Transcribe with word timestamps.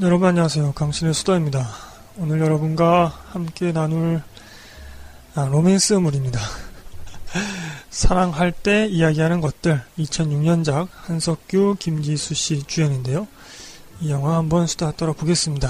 여러분 0.00 0.28
안녕하세요. 0.28 0.74
강신의 0.74 1.12
수다입니다. 1.12 1.66
오늘 2.18 2.38
여러분과 2.38 3.06
함께 3.32 3.72
나눌 3.72 4.22
아, 5.34 5.46
로맨스물입니다. 5.46 6.38
사랑할 7.90 8.52
때 8.52 8.86
이야기하는 8.86 9.40
것들 9.40 9.82
2006년작 9.98 10.86
한석규 10.92 11.74
김지수 11.80 12.34
씨 12.34 12.62
주연인데요. 12.62 13.26
이 14.00 14.12
영화 14.12 14.36
한번 14.36 14.68
수다 14.68 14.92
떨어보겠습니다. 14.92 15.68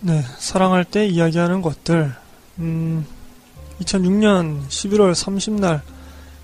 네, 0.00 0.22
사랑할 0.36 0.84
때 0.84 1.06
이야기하는 1.06 1.62
것들 1.62 2.25
음, 2.58 3.06
2006년 3.80 4.66
11월 4.68 5.12
30날 5.12 5.82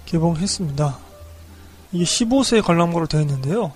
개봉했습니다. 0.07 0.99
이게 1.93 2.05
15세 2.05 2.63
관람가로 2.63 3.07
되어 3.07 3.21
있는데요. 3.23 3.73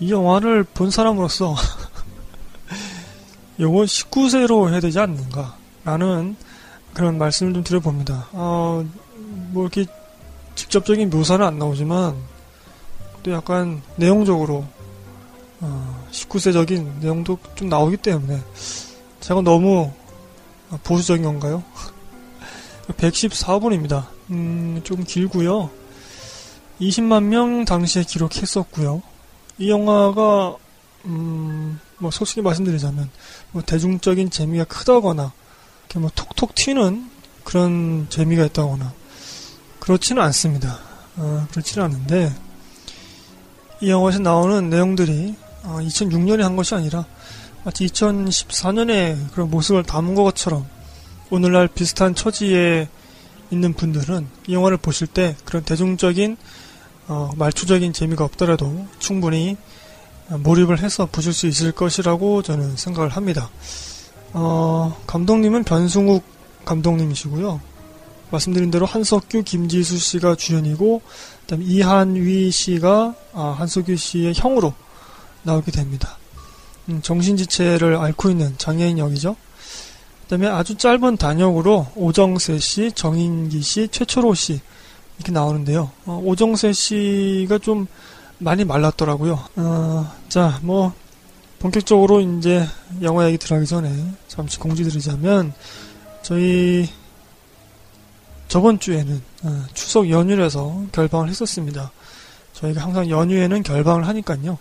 이 0.00 0.10
영화를 0.10 0.64
본 0.64 0.90
사람으로서 0.90 1.54
요거 3.60 3.82
19세로 3.82 4.70
해야 4.70 4.80
되지 4.80 4.98
않는가 4.98 5.56
라는 5.84 6.36
그런 6.92 7.18
말씀을 7.18 7.52
좀 7.54 7.64
드려봅니다. 7.64 8.28
어, 8.32 8.84
뭐 9.52 9.62
이렇게 9.64 9.86
직접적인 10.54 11.10
묘사는 11.10 11.44
안 11.44 11.58
나오지만 11.58 12.16
또 13.22 13.32
약간 13.32 13.82
내용적으로 13.96 14.64
어, 15.60 16.06
19세적인 16.10 17.00
내용도 17.00 17.38
좀 17.54 17.68
나오기 17.68 17.98
때문에 17.98 18.42
제가 19.20 19.40
너무 19.40 19.92
보수적인 20.82 21.24
건가요? 21.24 21.62
114분입니다. 22.88 24.06
음, 24.30 24.80
좀 24.84 25.04
길고요. 25.04 25.70
20만 26.80 27.24
명 27.24 27.64
당시에 27.64 28.02
기록했었고요. 28.02 29.02
이 29.58 29.70
영화가 29.70 30.56
음, 31.06 31.78
뭐 31.98 32.10
솔직히 32.10 32.40
말씀드리자면 32.40 33.10
뭐 33.52 33.62
대중적인 33.62 34.30
재미가 34.30 34.64
크다거나 34.64 35.32
뭐 35.96 36.10
톡톡 36.14 36.54
튀는 36.54 37.08
그런 37.44 38.06
재미가 38.10 38.46
있다거나 38.46 38.92
그렇지는 39.78 40.22
않습니다. 40.22 40.80
어, 41.16 41.46
그렇지는 41.50 41.84
않은데 41.84 42.34
이 43.80 43.90
영화에서 43.90 44.18
나오는 44.18 44.68
내용들이 44.70 45.36
어, 45.62 45.78
2006년에 45.80 46.40
한 46.40 46.56
것이 46.56 46.74
아니라 46.74 47.04
마치 47.64 47.86
2014년에 47.86 49.30
그런 49.32 49.50
모습을 49.50 49.84
담은 49.84 50.14
것처럼 50.14 50.66
오늘날 51.30 51.66
비슷한 51.66 52.14
처지에 52.14 52.88
있는 53.50 53.72
분들은 53.72 54.28
이 54.48 54.54
영화를 54.54 54.76
보실 54.76 55.06
때 55.06 55.34
그런 55.46 55.64
대중적인 55.64 56.36
어, 57.08 57.30
말초적인 57.36 57.94
재미가 57.94 58.22
없더라도 58.24 58.86
충분히 58.98 59.56
몰입을 60.28 60.78
해서 60.80 61.06
보실 61.10 61.32
수 61.32 61.46
있을 61.46 61.72
것이라고 61.72 62.42
저는 62.42 62.76
생각을 62.76 63.08
합니다. 63.08 63.50
어, 64.34 64.94
감독님은 65.06 65.64
변승욱 65.64 66.22
감독님이시고요. 66.66 67.60
말씀드린 68.30 68.70
대로 68.70 68.84
한석규, 68.84 69.42
김지수 69.44 69.98
씨가 69.98 70.34
주연이고, 70.34 71.02
그다음에 71.42 71.64
이한위 71.64 72.50
씨가 72.50 73.14
아, 73.32 73.54
한석규 73.58 73.96
씨의 73.96 74.34
형으로 74.34 74.74
나오게 75.42 75.70
됩니다. 75.70 76.18
음, 76.88 77.00
정신지체를 77.02 77.96
앓고 77.96 78.30
있는 78.30 78.54
장애인 78.58 78.98
역이죠. 78.98 79.36
그 80.22 80.28
다음에 80.28 80.48
아주 80.48 80.76
짧은 80.76 81.16
단역으로 81.16 81.88
오정세 81.96 82.58
씨, 82.58 82.92
정인기 82.92 83.60
씨, 83.62 83.88
최초로 83.88 84.34
씨 84.34 84.60
이렇게 85.18 85.32
나오는데요. 85.32 85.90
어, 86.06 86.20
오정세 86.24 86.72
씨가 86.72 87.58
좀 87.58 87.86
많이 88.38 88.64
말랐더라고요. 88.64 89.38
어, 89.56 90.12
자, 90.28 90.58
뭐 90.62 90.92
본격적으로 91.58 92.20
이제 92.20 92.66
영화 93.02 93.26
얘기 93.26 93.38
들어가기 93.38 93.66
전에 93.66 93.90
잠시 94.28 94.58
공지드리자면 94.58 95.54
저희 96.22 96.88
저번 98.48 98.78
주에는 98.78 99.22
어, 99.44 99.64
추석 99.72 100.10
연휴라서 100.10 100.84
결방을 100.92 101.28
했었습니다. 101.28 101.90
저희가 102.52 102.82
항상 102.82 103.08
연휴에는 103.08 103.62
결방을 103.62 104.06
하니까요. 104.06 104.58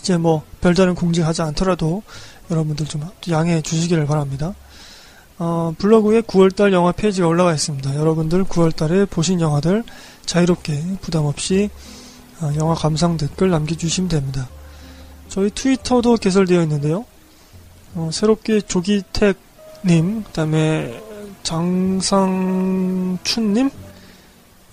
이제 0.00 0.16
뭐 0.16 0.42
별다른 0.60 0.94
공지하지 0.94 1.42
않더라도 1.42 2.02
여러분들 2.50 2.86
좀 2.86 3.02
양해해 3.30 3.60
주시기를 3.60 4.06
바랍니다. 4.06 4.54
어, 5.38 5.74
블로그에 5.78 6.22
9월달 6.22 6.72
영화 6.72 6.92
페이지가 6.92 7.26
올라가 7.26 7.52
있습니다. 7.52 7.96
여러분들 7.96 8.44
9월달에 8.44 9.10
보신 9.10 9.40
영화들 9.40 9.84
자유롭게 10.24 10.98
부담 11.02 11.26
없이 11.26 11.68
어, 12.40 12.50
영화 12.56 12.74
감상 12.74 13.16
댓글 13.16 13.50
남겨주시면 13.50 14.08
됩니다. 14.08 14.48
저희 15.28 15.50
트위터도 15.50 16.16
개설되어 16.16 16.62
있는데요. 16.62 17.04
어, 17.94 18.10
새롭게 18.12 18.60
조기택님, 18.60 20.22
그 20.24 20.32
다음에 20.32 21.02
장상춘님, 21.42 22.40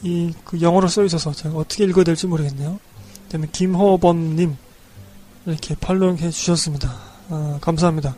이 0.04 0.34
그 0.44 0.62
영어로 0.62 0.88
써 0.88 1.04
있어서 1.04 1.32
제가 1.32 1.56
어떻게 1.56 1.84
읽어야 1.86 2.04
될지 2.04 2.28
모르겠네요. 2.28 2.80
그 3.26 3.30
다음에 3.30 3.48
김호범님 3.52 4.56
이렇게 5.46 5.76
팔로우해 5.76 6.30
주셨습니다. 6.32 6.94
어, 7.30 7.58
감사합니다. 7.62 8.16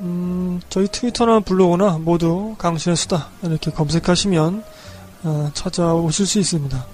음, 0.00 0.60
저희 0.68 0.88
트위터나 0.88 1.40
블로그나 1.40 1.98
모두 1.98 2.56
강신의 2.58 2.96
수다 2.96 3.28
이렇게 3.42 3.70
검색하시면 3.70 4.64
어, 5.24 5.50
찾아오실 5.54 6.26
수 6.26 6.38
있습니다. 6.40 6.86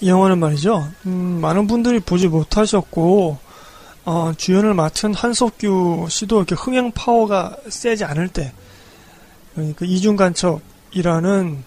이 0.00 0.08
영화는 0.08 0.38
말이죠. 0.38 0.88
음, 1.06 1.40
많은 1.40 1.66
분들이 1.66 2.00
보지 2.00 2.28
못하셨고 2.28 3.38
어, 4.04 4.32
주연을 4.36 4.74
맡은 4.74 5.14
한석규 5.14 6.06
씨도 6.08 6.38
이렇게 6.38 6.54
흥행 6.54 6.90
파워가 6.92 7.56
세지 7.68 8.04
않을 8.04 8.28
때, 8.28 8.52
그러니까 9.54 9.84
이중 9.84 10.16
간첩이라는 10.16 11.62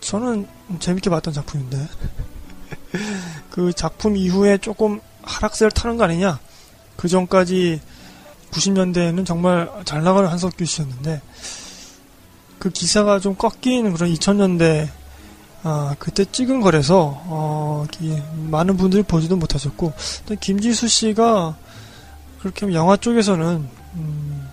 저는 0.00 0.46
재밌게 0.78 1.08
봤던 1.08 1.32
작품인데 1.32 1.88
그 3.56 3.72
작품 3.72 4.18
이후에 4.18 4.58
조금 4.58 5.00
하락세를 5.22 5.70
타는 5.70 5.96
거 5.96 6.04
아니냐? 6.04 6.38
그 6.94 7.08
전까지 7.08 7.80
90년대에는 8.50 9.24
정말 9.24 9.70
잘 9.86 10.04
나가는 10.04 10.28
한석규 10.28 10.66
씨였는데 10.66 11.22
그 12.58 12.68
기사가 12.68 13.18
좀 13.18 13.34
꺾이는 13.34 13.94
그런 13.94 14.12
2000년대 14.12 14.90
아, 15.62 15.96
그때 15.98 16.26
찍은 16.26 16.60
거라서 16.60 17.22
어, 17.24 17.86
많은 18.50 18.76
분들이 18.76 19.02
보지도 19.02 19.36
못하셨고 19.36 19.94
김지수 20.38 20.86
씨가 20.86 21.56
그렇게 22.40 22.70
영화 22.74 22.98
쪽에서는 22.98 23.68
음, 23.94 24.48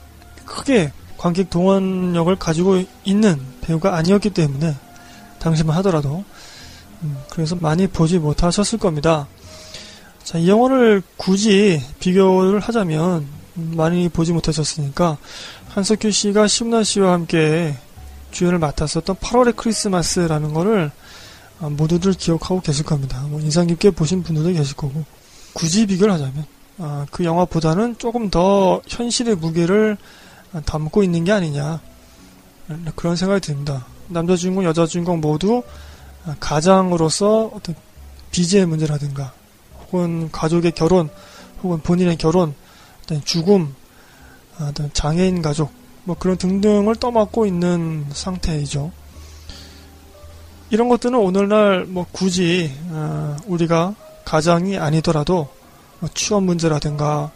크게 0.45 0.93
관객 1.17 1.49
동원력을 1.49 2.33
가지고 2.37 2.81
있는 3.03 3.39
배우가 3.59 3.97
아니었기 3.97 4.29
때문에 4.29 4.75
당시만 5.39 5.75
하더라도 5.77 6.17
음, 6.19 6.23
그래서 7.29 7.55
많이 7.55 7.87
보지 7.87 8.19
못하셨을 8.19 8.79
겁니다. 8.79 9.27
자, 10.23 10.37
이 10.37 10.47
영화를 10.47 11.01
굳이 11.17 11.81
비교를 11.99 12.59
하자면 12.59 13.27
음, 13.57 13.73
많이 13.75 14.09
보지 14.09 14.31
못하셨으니까 14.31 15.17
한석규 15.69 16.11
씨가 16.11 16.47
심나 16.47 16.83
씨와 16.83 17.13
함께 17.13 17.75
주연을 18.31 18.59
맡았었던 18.59 19.17
8월의 19.17 19.55
크리스마스라는 19.55 20.53
거를 20.53 20.91
아, 21.59 21.69
모두들 21.69 22.13
기억하고 22.13 22.61
계실 22.61 22.85
겁니다. 22.85 23.21
뭐 23.29 23.39
인상 23.41 23.67
깊게 23.67 23.91
보신 23.91 24.23
분들도 24.23 24.53
계실 24.53 24.75
거고 24.75 25.03
굳이 25.53 25.85
비교를 25.85 26.13
하자면 26.13 26.45
아, 26.79 27.05
그 27.11 27.23
영화보다는 27.23 27.97
조금 27.97 28.29
더 28.29 28.81
현실의 28.87 29.35
무게를 29.35 29.97
담고 30.65 31.03
있는 31.03 31.23
게 31.23 31.31
아니냐 31.31 31.81
그런 32.95 33.15
생각이 33.15 33.41
듭니다. 33.41 33.85
남자 34.07 34.35
주인공, 34.35 34.63
여자 34.65 34.85
주인공 34.85 35.19
모두 35.19 35.63
가장으로서 36.39 37.51
어떤 37.53 37.75
빚의 38.31 38.65
문제라든가 38.65 39.33
혹은 39.79 40.31
가족의 40.31 40.71
결혼 40.71 41.09
혹은 41.61 41.79
본인의 41.81 42.17
결혼 42.17 42.53
죽음 43.25 43.75
어떤 44.59 44.91
장애인 44.93 45.41
가족 45.41 45.71
뭐 46.03 46.15
그런 46.17 46.37
등등을 46.37 46.95
떠맡고 46.95 47.45
있는 47.45 48.05
상태이죠. 48.11 48.91
이런 50.69 50.89
것들은 50.89 51.17
오늘날 51.17 51.85
뭐 51.85 52.05
굳이 52.11 52.71
어, 52.89 53.37
우리가 53.45 53.95
가장이 54.25 54.77
아니더라도 54.77 55.49
뭐 55.99 56.09
취업 56.13 56.43
문제라든가 56.43 57.31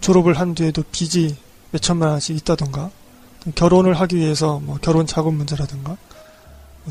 졸업을 0.00 0.34
한 0.34 0.54
뒤에도 0.54 0.82
빚이 0.90 1.36
몇 1.70 1.80
천만 1.80 2.10
원씩 2.10 2.36
있다던가 2.36 2.90
결혼을 3.54 3.94
하기 3.94 4.16
위해서 4.16 4.60
뭐 4.60 4.78
결혼 4.82 5.06
자금 5.06 5.34
문제라든가 5.34 5.90
뭐 5.90 5.98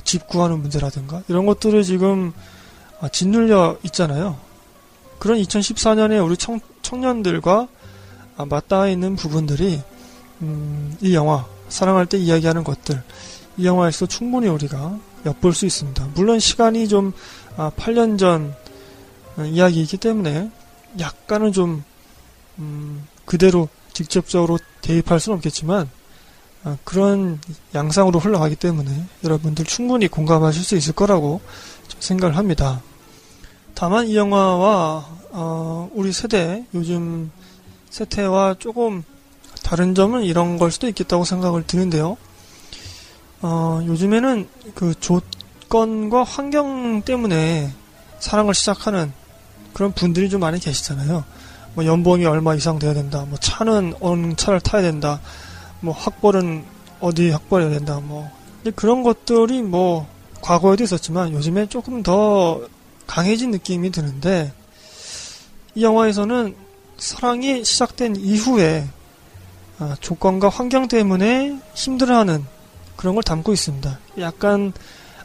집 0.03 0.27
구하는 0.27 0.59
문제라든가 0.61 1.23
이런 1.27 1.45
것들을 1.45 1.83
지금 1.83 2.33
아, 2.99 3.09
짓눌려 3.09 3.77
있잖아요. 3.83 4.37
그런 5.19 5.37
2014년에 5.39 6.23
우리 6.25 6.37
청, 6.37 6.59
청년들과 6.81 7.67
아, 8.37 8.45
맞닿아 8.45 8.87
있는 8.87 9.15
부분들이 9.15 9.81
음, 10.41 10.95
이 11.01 11.13
영화 11.13 11.45
사랑할 11.69 12.05
때 12.05 12.17
이야기하는 12.17 12.63
것들 12.63 13.01
이 13.57 13.65
영화에서 13.65 14.05
충분히 14.05 14.47
우리가 14.47 14.97
엿볼 15.25 15.53
수 15.53 15.65
있습니다. 15.65 16.09
물론 16.15 16.39
시간이 16.39 16.87
좀 16.87 17.13
아, 17.57 17.71
8년 17.75 18.17
전 18.17 18.55
이야기이기 19.43 19.97
때문에 19.97 20.49
약간은 20.99 21.51
좀 21.51 21.83
음, 22.59 23.05
그대로 23.25 23.69
직접적으로 23.93 24.57
대입할 24.81 25.19
수는 25.19 25.37
없겠지만 25.37 25.81
아, 25.81 26.00
그런 26.83 27.39
양상으로 27.73 28.19
흘러가기 28.19 28.55
때문에 28.55 29.05
여러분들 29.23 29.65
충분히 29.65 30.07
공감하실 30.07 30.63
수 30.63 30.75
있을 30.75 30.93
거라고 30.93 31.41
생각을 31.99 32.37
합니다. 32.37 32.81
다만 33.73 34.07
이 34.07 34.15
영화와 34.15 35.05
어, 35.31 35.89
우리 35.93 36.11
세대 36.11 36.65
요즘 36.73 37.31
세태와 37.89 38.55
조금 38.59 39.03
다른 39.63 39.95
점은 39.95 40.23
이런 40.23 40.57
걸 40.57 40.71
수도 40.71 40.87
있겠다고 40.87 41.25
생각을 41.25 41.65
드는데요. 41.65 42.17
어, 43.41 43.81
요즘에는 43.85 44.47
그 44.75 44.93
조건과 44.99 46.23
환경 46.23 47.01
때문에 47.01 47.73
사랑을 48.19 48.53
시작하는 48.53 49.11
그런 49.73 49.93
분들이 49.93 50.29
좀 50.29 50.41
많이 50.41 50.59
계시잖아요. 50.59 51.23
뭐 51.73 51.85
연봉이 51.85 52.25
얼마 52.25 52.53
이상 52.53 52.77
돼야 52.79 52.93
된다. 52.93 53.25
뭐 53.27 53.37
차는 53.39 53.95
어느 53.99 54.35
차를 54.35 54.59
타야 54.59 54.81
된다. 54.81 55.19
뭐 55.81 55.93
학벌은 55.93 56.63
어디 56.99 57.31
학벌해야 57.31 57.69
된다. 57.69 57.99
뭐 57.99 58.29
그런 58.75 59.03
것들이 59.03 59.61
뭐 59.61 60.07
과거에도 60.41 60.83
있었지만 60.83 61.33
요즘에 61.33 61.67
조금 61.67 62.03
더 62.03 62.61
강해진 63.07 63.51
느낌이 63.51 63.91
드는데 63.91 64.53
이 65.75 65.83
영화에서는 65.83 66.55
사랑이 66.97 67.65
시작된 67.65 68.15
이후에 68.15 68.87
아, 69.79 69.95
조건과 69.99 70.49
환경 70.49 70.87
때문에 70.87 71.59
힘들어하는 71.73 72.45
그런 72.95 73.15
걸 73.15 73.23
담고 73.23 73.51
있습니다. 73.51 73.99
약간 74.19 74.73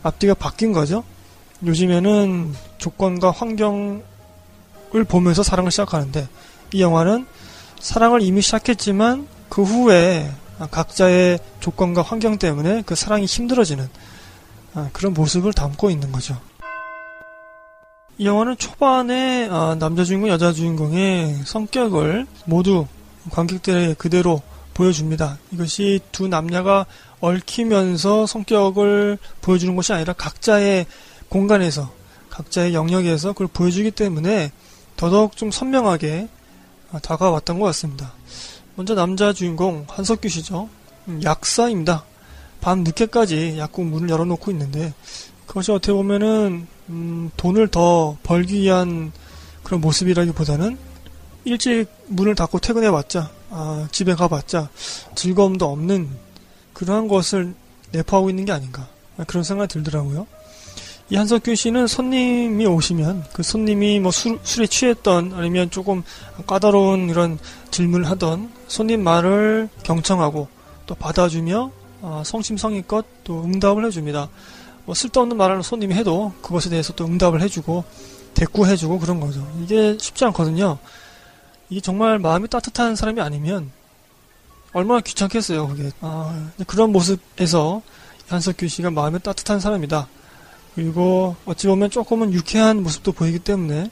앞뒤가 0.02 0.32
바뀐 0.32 0.72
거죠. 0.72 1.04
요즘에는 1.64 2.54
조건과 2.78 3.30
환경을 3.30 4.02
보면서 5.08 5.42
사랑을 5.42 5.70
시작하는데 5.70 6.26
이 6.72 6.80
영화는 6.80 7.26
사랑을 7.80 8.22
이미 8.22 8.40
시작했지만 8.40 9.28
그 9.50 9.62
후에 9.62 10.30
각자의 10.58 11.38
조건과 11.60 12.02
환경 12.02 12.38
때문에 12.38 12.82
그 12.86 12.94
사랑이 12.94 13.26
힘들어지는 13.26 13.88
아, 14.74 14.90
그런 14.92 15.14
모습을 15.14 15.52
담고 15.52 15.90
있는 15.90 16.12
거죠. 16.12 16.38
이 18.18 18.26
영화는 18.26 18.56
초반에 18.56 19.48
아, 19.50 19.76
남자 19.78 20.04
주인공, 20.04 20.30
여자 20.30 20.52
주인공의 20.52 21.42
성격을 21.44 22.26
모두 22.46 22.86
관객들에게 23.30 23.94
그대로 23.94 24.42
보여줍니다. 24.74 25.38
이것이 25.52 26.00
두 26.12 26.28
남녀가 26.28 26.86
얽히면서 27.20 28.26
성격을 28.26 29.18
보여주는 29.40 29.74
것이 29.74 29.92
아니라 29.92 30.12
각자의 30.12 30.86
공간에서, 31.28 31.90
각자의 32.30 32.74
영역에서 32.74 33.32
그걸 33.32 33.48
보여주기 33.48 33.90
때문에 33.90 34.52
더더욱 34.96 35.36
좀 35.36 35.50
선명하게 35.50 36.28
아, 36.92 36.98
다가왔던 36.98 37.58
것 37.58 37.66
같습니다. 37.66 38.12
먼저 38.76 38.94
남자 38.94 39.32
주인공 39.32 39.86
한석규 39.88 40.28
씨죠. 40.28 40.68
음, 41.08 41.20
약사입니다. 41.24 42.04
밤 42.60 42.80
늦게까지 42.84 43.56
약국 43.58 43.86
문을 43.86 44.10
열어놓고 44.10 44.50
있는데 44.50 44.92
그것이 45.46 45.72
어떻게 45.72 45.94
보면은 45.94 46.66
음, 46.90 47.30
돈을 47.38 47.68
더 47.68 48.18
벌기 48.22 48.60
위한 48.60 49.12
그런 49.62 49.80
모습이라기보다는 49.80 50.76
일찍 51.44 51.86
문을 52.08 52.34
닫고 52.34 52.58
퇴근해봤자 52.58 53.30
아, 53.48 53.88
집에 53.92 54.14
가봤자 54.14 54.68
즐거움도 55.14 55.64
없는 55.64 56.10
그러한 56.74 57.08
것을 57.08 57.54
내포하고 57.92 58.28
있는 58.28 58.44
게 58.44 58.52
아닌가 58.52 58.88
그런 59.26 59.42
생각이 59.42 59.72
들더라고요. 59.72 60.26
이 61.08 61.16
한석규 61.16 61.54
씨는 61.54 61.86
손님이 61.86 62.66
오시면 62.66 63.24
그 63.32 63.42
손님이 63.42 64.00
뭐 64.00 64.10
술, 64.10 64.38
술에 64.42 64.66
취했던 64.66 65.32
아니면 65.32 65.70
조금 65.70 66.02
까다로운 66.46 67.08
이런 67.08 67.38
질문을 67.70 68.10
하던 68.10 68.55
손님 68.68 69.02
말을 69.02 69.68
경청하고 69.82 70.48
또 70.86 70.94
받아주며 70.94 71.70
어, 72.02 72.22
성심성의껏 72.24 73.04
또 73.24 73.42
응답을 73.44 73.84
해줍니다. 73.86 74.28
뭐 74.84 74.94
쓸데없는 74.94 75.36
말을 75.36 75.62
손님이 75.62 75.94
해도 75.94 76.32
그것에 76.42 76.70
대해서 76.70 76.92
또 76.94 77.04
응답을 77.04 77.40
해주고 77.42 77.84
대꾸해주고 78.34 78.98
그런 78.98 79.18
거죠. 79.18 79.46
이게 79.62 79.96
쉽지 79.98 80.24
않거든요. 80.26 80.78
이게 81.68 81.80
정말 81.80 82.18
마음이 82.18 82.48
따뜻한 82.48 82.94
사람이 82.94 83.20
아니면 83.20 83.70
얼마나 84.72 85.00
귀찮겠어요, 85.00 85.68
그게. 85.68 85.90
아, 86.00 86.50
그런 86.66 86.92
모습에서 86.92 87.82
한석규 88.28 88.68
씨가 88.68 88.90
마음이 88.90 89.20
따뜻한 89.20 89.58
사람이다. 89.58 90.06
그리고 90.74 91.34
어찌 91.46 91.66
보면 91.66 91.90
조금은 91.90 92.32
유쾌한 92.34 92.82
모습도 92.82 93.12
보이기 93.12 93.38
때문에 93.38 93.90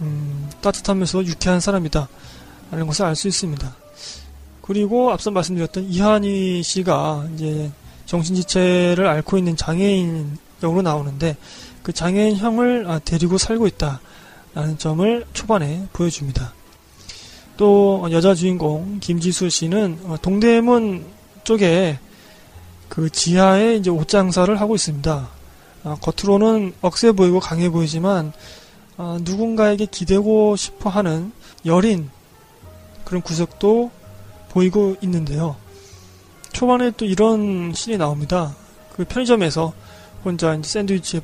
음, 0.00 0.50
따뜻하면서 0.60 1.24
유쾌한 1.26 1.60
사람이다. 1.60 2.08
라는 2.70 2.86
것을 2.86 3.04
알 3.04 3.16
수 3.16 3.26
있습니다. 3.26 3.74
그리고 4.70 5.10
앞서 5.10 5.32
말씀드렸던 5.32 5.86
이한희 5.90 6.62
씨가 6.62 7.26
이제 7.34 7.72
정신지체를 8.06 9.04
앓고 9.04 9.36
있는 9.36 9.56
장애인 9.56 10.38
역으로 10.62 10.82
나오는데 10.82 11.36
그 11.82 11.92
장애인 11.92 12.36
형을 12.36 12.88
아, 12.88 13.00
데리고 13.00 13.36
살고 13.36 13.66
있다라는 13.66 14.78
점을 14.78 15.26
초반에 15.32 15.88
보여줍니다. 15.92 16.52
또 17.56 18.06
여자 18.12 18.32
주인공 18.32 19.00
김지수 19.00 19.50
씨는 19.50 20.02
어, 20.04 20.16
동대문 20.22 21.04
쪽에 21.42 21.98
그 22.88 23.10
지하에 23.10 23.74
이제 23.74 23.90
옷 23.90 24.06
장사를 24.06 24.60
하고 24.60 24.76
있습니다. 24.76 25.28
아, 25.82 25.96
겉으로는 26.00 26.74
억세 26.80 27.10
보이고 27.10 27.40
강해 27.40 27.70
보이지만 27.70 28.32
아, 28.98 29.18
누군가에게 29.22 29.86
기대고 29.86 30.54
싶어하는 30.54 31.32
여린 31.66 32.08
그런 33.04 33.20
구석도 33.20 33.98
보이고 34.50 34.96
있는데요. 35.02 35.56
초반에 36.52 36.90
또 36.96 37.04
이런 37.04 37.72
신이 37.74 37.96
나옵니다. 37.96 38.54
그 38.94 39.04
편의점에서 39.04 39.72
혼자 40.24 40.54
이제 40.54 40.68
샌드위치 40.68 41.20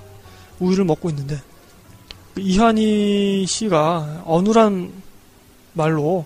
우유를 0.60 0.84
먹고 0.84 1.10
있는데 1.10 1.40
그 2.34 2.40
이한희 2.40 3.46
씨가 3.46 4.22
어눌한 4.24 4.92
말로 5.74 6.24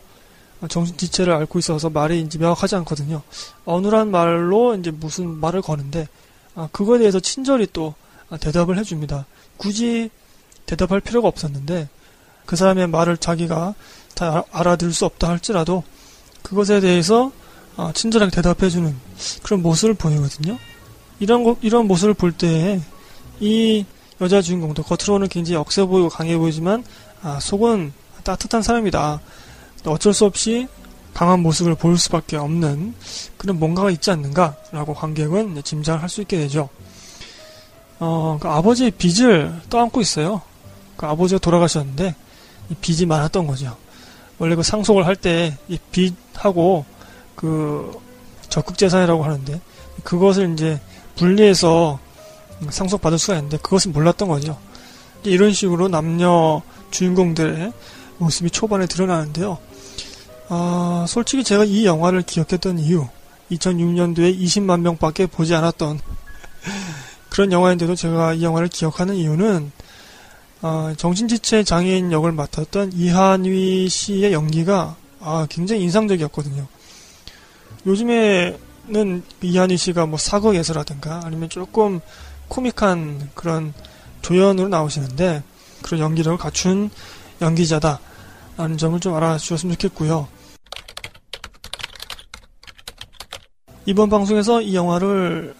정신지체를 0.68 1.32
앓고 1.32 1.58
있어서 1.58 1.88
말이 1.88 2.20
이제 2.20 2.38
명확하지 2.38 2.76
않거든요. 2.76 3.22
어눌한 3.64 4.10
말로 4.10 4.74
이제 4.76 4.90
무슨 4.90 5.40
말을 5.40 5.62
거는데 5.62 6.06
아, 6.54 6.68
그거에 6.70 6.98
대해서 6.98 7.18
친절히 7.18 7.66
또 7.72 7.94
대답을 8.40 8.78
해줍니다. 8.78 9.26
굳이 9.56 10.10
대답할 10.66 11.00
필요가 11.00 11.28
없었는데 11.28 11.88
그 12.44 12.56
사람의 12.56 12.88
말을 12.88 13.16
자기가 13.16 13.74
다 14.14 14.44
알아들을 14.52 14.92
수 14.92 15.06
없다 15.06 15.28
할지라도 15.28 15.82
그것에 16.42 16.80
대해서 16.80 17.32
어, 17.76 17.92
친절하게 17.94 18.30
대답해주는 18.32 18.94
그런 19.42 19.62
모습을 19.62 19.94
보이거든요. 19.94 20.58
이런 21.20 21.44
거, 21.44 21.56
이런 21.62 21.86
모습을 21.86 22.14
볼 22.14 22.32
때 22.32 22.80
이 23.40 23.86
여자 24.20 24.42
주인공도 24.42 24.82
겉으로는 24.82 25.28
굉장히 25.28 25.56
억세 25.56 25.82
보이고 25.84 26.10
강해 26.10 26.36
보이지만 26.36 26.84
아, 27.22 27.38
속은 27.40 27.92
따뜻한 28.22 28.62
사람이다. 28.62 29.18
어쩔 29.86 30.12
수 30.12 30.26
없이 30.26 30.68
강한 31.14 31.40
모습을 31.40 31.74
보일 31.74 31.96
수밖에 31.96 32.36
없는 32.36 32.94
그런 33.38 33.58
뭔가가 33.58 33.90
있지 33.90 34.10
않는가라고 34.10 34.94
관객은 34.94 35.62
짐작을 35.64 36.02
할 36.02 36.08
수 36.10 36.20
있게 36.20 36.36
되죠. 36.36 36.68
어, 37.98 38.38
그 38.40 38.46
아버지의 38.48 38.90
빚을 38.92 39.62
떠안고 39.70 40.00
있어요. 40.02 40.42
그 40.98 41.06
아버지가 41.06 41.38
돌아가셨는데 41.38 42.14
이 42.68 42.74
빚이 42.74 43.06
많았던 43.06 43.46
거죠. 43.46 43.76
원래 44.40 44.56
그 44.56 44.62
상속을 44.62 45.06
할 45.06 45.14
때 45.16 45.54
이 45.68 45.78
빚하고 45.92 46.84
그 47.36 47.92
적극재산이라고 48.48 49.22
하는데 49.22 49.60
그것을 50.02 50.52
이제 50.54 50.80
분리해서 51.16 51.98
상속받을 52.68 53.18
수가 53.18 53.36
있는데 53.36 53.58
그것은 53.58 53.92
몰랐던 53.92 54.28
거죠. 54.28 54.58
이런 55.22 55.52
식으로 55.52 55.88
남녀 55.88 56.62
주인공들의 56.90 57.72
모습이 58.18 58.50
초반에 58.50 58.86
드러나는데요. 58.86 59.58
아, 60.48 61.04
솔직히 61.06 61.44
제가 61.44 61.64
이 61.64 61.84
영화를 61.86 62.22
기억했던 62.22 62.78
이유, 62.78 63.06
2006년도에 63.52 64.38
20만 64.40 64.80
명밖에 64.80 65.26
보지 65.26 65.54
않았던 65.54 66.00
그런 67.28 67.52
영화인데도 67.52 67.94
제가 67.94 68.34
이 68.34 68.42
영화를 68.42 68.68
기억하는 68.68 69.14
이유는 69.14 69.70
아, 70.62 70.94
정신지체 70.96 71.64
장애인 71.64 72.12
역을 72.12 72.32
맡았던 72.32 72.92
이한위 72.92 73.88
씨의 73.88 74.32
연기가 74.32 74.96
아, 75.20 75.46
굉장히 75.48 75.82
인상적이었거든요. 75.82 76.66
요즘에는 77.86 79.22
이한희 79.40 79.76
씨가 79.76 80.06
뭐 80.06 80.18
사극에서라든가 80.18 81.22
아니면 81.24 81.48
조금 81.48 82.00
코믹한 82.48 83.30
그런 83.34 83.72
조연으로 84.20 84.68
나오시는데 84.68 85.42
그런 85.82 86.00
연기력을 86.00 86.36
갖춘 86.36 86.90
연기자다 87.40 88.00
라는 88.58 88.76
점을 88.76 89.00
좀 89.00 89.14
알아주셨으면 89.14 89.78
좋겠고요. 89.78 90.28
이번 93.86 94.10
방송에서 94.10 94.60
이 94.60 94.74
영화를 94.74 95.54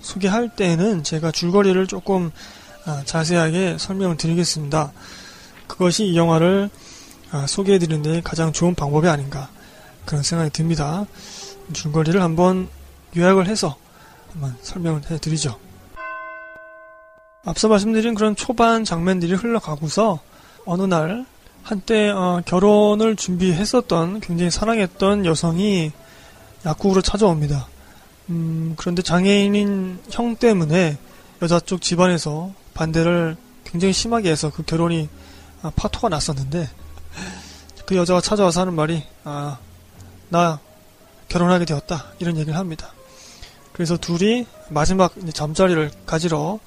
소개할 0.00 0.48
때는 0.56 1.04
제가 1.04 1.30
줄거리를 1.30 1.86
조금 1.86 2.26
아, 2.26 2.32
자세하게 3.04 3.76
설명을 3.78 4.16
드리겠습니다. 4.16 4.92
그것이 5.66 6.04
이 6.06 6.16
영화를 6.16 6.70
아, 7.30 7.46
소개해드리는 7.46 8.02
데 8.02 8.20
가장 8.22 8.52
좋은 8.52 8.74
방법이 8.74 9.08
아닌가 9.08 9.48
그런 10.04 10.22
생각이 10.22 10.50
듭니다. 10.50 11.06
줄거리를 11.72 12.20
한번 12.20 12.68
요약을 13.16 13.46
해서 13.46 13.76
한번 14.32 14.56
설명을 14.62 15.02
해드리죠. 15.10 15.58
앞서 17.44 17.68
말씀드린 17.68 18.14
그런 18.14 18.36
초반 18.36 18.84
장면들이 18.84 19.34
흘러가고서 19.34 20.20
어느 20.64 20.82
날 20.82 21.26
한때 21.62 22.10
어, 22.10 22.42
결혼을 22.44 23.16
준비했었던 23.16 24.20
굉장히 24.20 24.50
사랑했던 24.50 25.26
여성이 25.26 25.92
약국으로 26.66 27.02
찾아옵니다. 27.02 27.66
음, 28.30 28.74
그런데 28.76 29.02
장애인인 29.02 30.00
형 30.10 30.36
때문에 30.36 30.98
여자 31.40 31.58
쪽 31.58 31.82
집안에서 31.82 32.52
반대를 32.74 33.36
굉장히 33.64 33.92
심하게 33.92 34.30
해서 34.30 34.50
그 34.50 34.62
결혼이 34.62 35.08
아, 35.62 35.70
파토가 35.74 36.08
났었는데 36.08 36.68
그 37.86 37.96
여자가 37.96 38.20
찾아와서 38.20 38.62
하는 38.62 38.74
말이 38.74 39.02
아, 39.24 39.58
나 40.28 40.58
결혼하게 41.28 41.64
되었다 41.64 42.12
이런 42.18 42.36
얘기를 42.36 42.58
합니다. 42.58 42.92
그래서 43.72 43.96
둘이 43.96 44.46
마지막 44.68 45.14
잠자리를 45.32 45.90
가지러 46.04 46.58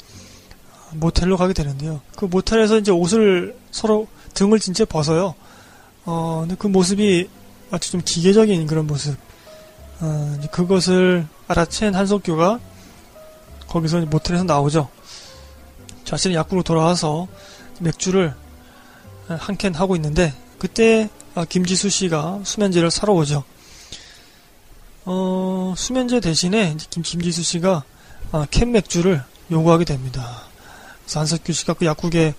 모텔로 0.93 1.38
가게 1.38 1.53
되는데요. 1.53 2.01
그 2.15 2.25
모텔에서 2.25 2.77
이제 2.77 2.91
옷을 2.91 3.55
서로 3.71 4.07
등을 4.33 4.59
진짜 4.59 4.85
벗어요. 4.85 5.35
어, 6.05 6.39
근데 6.41 6.55
그 6.57 6.67
모습이 6.67 7.29
아주 7.71 7.91
좀 7.91 8.01
기계적인 8.03 8.67
그런 8.67 8.88
모습. 8.88 9.17
어, 10.01 10.39
그것을 10.51 11.27
알아챈 11.47 11.93
한석규가 11.93 12.59
거기서 13.67 14.01
모텔에서 14.01 14.43
나오죠. 14.43 14.89
자신의 16.05 16.35
약국으로 16.38 16.63
돌아와서 16.63 17.27
맥주를 17.79 18.33
한 19.27 19.57
캔 19.57 19.74
하고 19.74 19.95
있는데 19.95 20.33
그때 20.59 21.09
아, 21.33 21.45
김지수 21.45 21.89
씨가 21.89 22.41
수면제를 22.43 22.91
사러 22.91 23.13
오죠. 23.13 23.43
어, 25.05 25.74
수면제 25.77 26.19
대신에 26.19 26.75
김, 26.89 27.03
김지수 27.03 27.43
씨가 27.43 27.83
아, 28.31 28.47
캔 28.50 28.71
맥주를 28.71 29.24
요구하게 29.51 29.85
됩니다. 29.85 30.41
그래서 31.03 31.19
한석규 31.19 31.53
씨가 31.53 31.74
그 31.74 31.85
약국에 31.85 32.33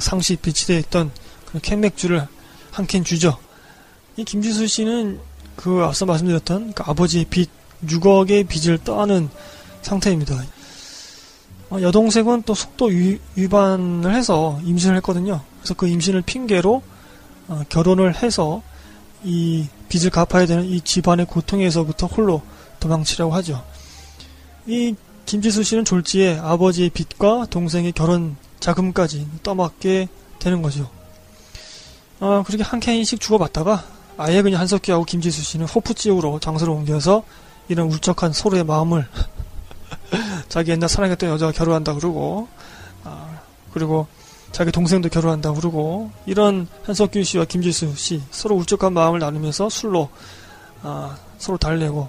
상시 0.00 0.36
비치되어 0.36 0.78
있던 0.78 1.10
그캔 1.46 1.80
맥주를 1.80 2.26
한 2.70 2.86
캔 2.86 3.04
주죠. 3.04 3.38
이 4.16 4.24
김지수 4.24 4.66
씨는 4.66 5.20
그 5.56 5.82
앞서 5.84 6.04
말씀드렸던 6.06 6.72
그 6.74 6.82
아버지의 6.84 7.26
빚 7.30 7.48
6억의 7.86 8.48
빚을 8.48 8.78
떠안은 8.78 9.28
상태입니다. 9.82 10.42
어, 11.74 11.82
여동생은 11.82 12.44
또 12.46 12.54
속도 12.54 12.86
위, 12.86 13.18
반을 13.50 14.14
해서 14.14 14.60
임신을 14.62 14.96
했거든요. 14.98 15.40
그래서 15.58 15.74
그 15.74 15.88
임신을 15.88 16.22
핑계로 16.22 16.82
어, 17.48 17.62
결혼을 17.68 18.14
해서 18.14 18.62
이 19.24 19.66
빚을 19.88 20.10
갚아야 20.10 20.46
되는 20.46 20.64
이 20.64 20.80
집안의 20.80 21.26
고통에서부터 21.26 22.06
홀로 22.06 22.42
도망치려고 22.78 23.34
하죠. 23.34 23.64
이 24.66 24.94
김지수 25.26 25.64
씨는 25.64 25.84
졸지에 25.84 26.38
아버지의 26.38 26.90
빚과 26.90 27.46
동생의 27.50 27.90
결혼 27.92 28.36
자금까지 28.60 29.26
떠맡게 29.42 30.08
되는 30.38 30.62
거죠. 30.62 30.88
어, 32.20 32.44
그렇게 32.46 32.62
한 32.62 32.78
캔씩 32.78 33.18
주고받다가 33.18 33.84
아예 34.16 34.42
그냥 34.42 34.60
한석규하고 34.60 35.04
김지수 35.06 35.42
씨는 35.42 35.66
호프 35.66 35.94
지역으로 35.94 36.38
장소를 36.38 36.72
옮겨서 36.72 37.24
이런 37.66 37.90
울적한 37.90 38.32
서로의 38.32 38.62
마음을 38.62 39.08
자기 40.48 40.70
옛날 40.70 40.88
사랑했던 40.88 41.30
여자가 41.30 41.52
결혼한다 41.52 41.94
그러고 41.94 42.48
아, 43.04 43.40
그리고 43.72 44.06
자기 44.52 44.70
동생도 44.70 45.08
결혼한다 45.08 45.52
그러고 45.52 46.10
이런 46.26 46.68
한석규 46.84 47.22
씨와 47.24 47.44
김지수 47.44 47.94
씨 47.96 48.22
서로 48.30 48.54
울적한 48.56 48.92
마음을 48.92 49.18
나누면서 49.18 49.68
술로 49.68 50.10
아, 50.82 51.16
서로 51.38 51.58
달래고. 51.58 52.08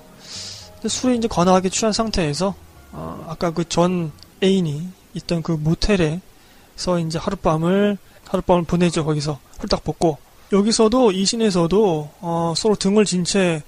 술에 0.87 1.15
이제 1.15 1.27
거나하게 1.27 1.69
취한 1.69 1.91
상태에서 1.93 2.53
어, 2.91 3.25
아까 3.27 3.51
그 3.51 3.63
전 3.65 4.11
애인이 4.43 4.87
있던 5.15 5.41
그 5.41 5.53
모텔에서 5.53 6.99
이제 7.05 7.17
하룻밤을 7.17 7.97
하룻밤을 8.27 8.63
보내죠 8.65 9.03
거기서. 9.05 9.39
홀딱 9.61 9.83
벗고. 9.83 10.17
여기서도 10.51 11.11
이 11.11 11.25
신에서도 11.25 12.09
어, 12.21 12.53
서로 12.55 12.75
등을 12.75 13.05
진 13.05 13.23
채 13.23 13.63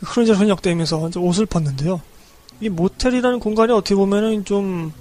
흐느적 0.00 0.36
흐느적대면서 0.36 1.10
옷을 1.16 1.46
벗는데요. 1.46 2.00
이 2.60 2.68
모텔이라는 2.68 3.40
공간이 3.40 3.72
어떻게 3.72 3.94
보면은 3.94 4.44
좀 4.44 4.92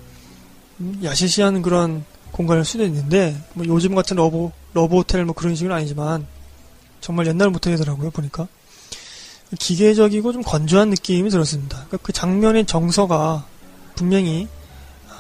야시시한 1.04 1.62
그런 1.62 2.06
공간일 2.32 2.64
수도 2.64 2.86
있는데 2.86 3.36
뭐 3.54 3.66
요즘 3.68 3.96
같은 3.96 4.16
러브 4.16 4.50
러브 4.74 4.96
호텔 4.96 5.26
뭐 5.26 5.34
그런 5.36 5.56
식은 5.56 5.72
아니지만 5.72 6.26
정말 7.02 7.28
옛날 7.28 7.50
모텔이더라고요 7.50 8.12
보니까 8.12 8.48
기계적이고 9.58 10.32
좀 10.32 10.42
건조한 10.44 10.90
느낌이 10.92 11.30
들었습니다. 11.30 11.78
그러니까 11.78 11.98
그 11.98 12.14
장면의 12.14 12.66
정서가 12.66 13.46
분명히 13.96 14.48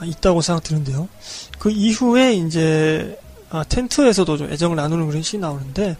있다고 0.03 0.41
생각드는데요. 0.41 1.09
그 1.57 1.71
이후에 1.71 2.35
이제 2.35 3.19
아, 3.49 3.63
텐트에서도 3.63 4.37
좀 4.37 4.51
애정을 4.51 4.75
나누는 4.77 5.07
그런 5.07 5.23
씬이 5.23 5.41
나오는데 5.41 5.97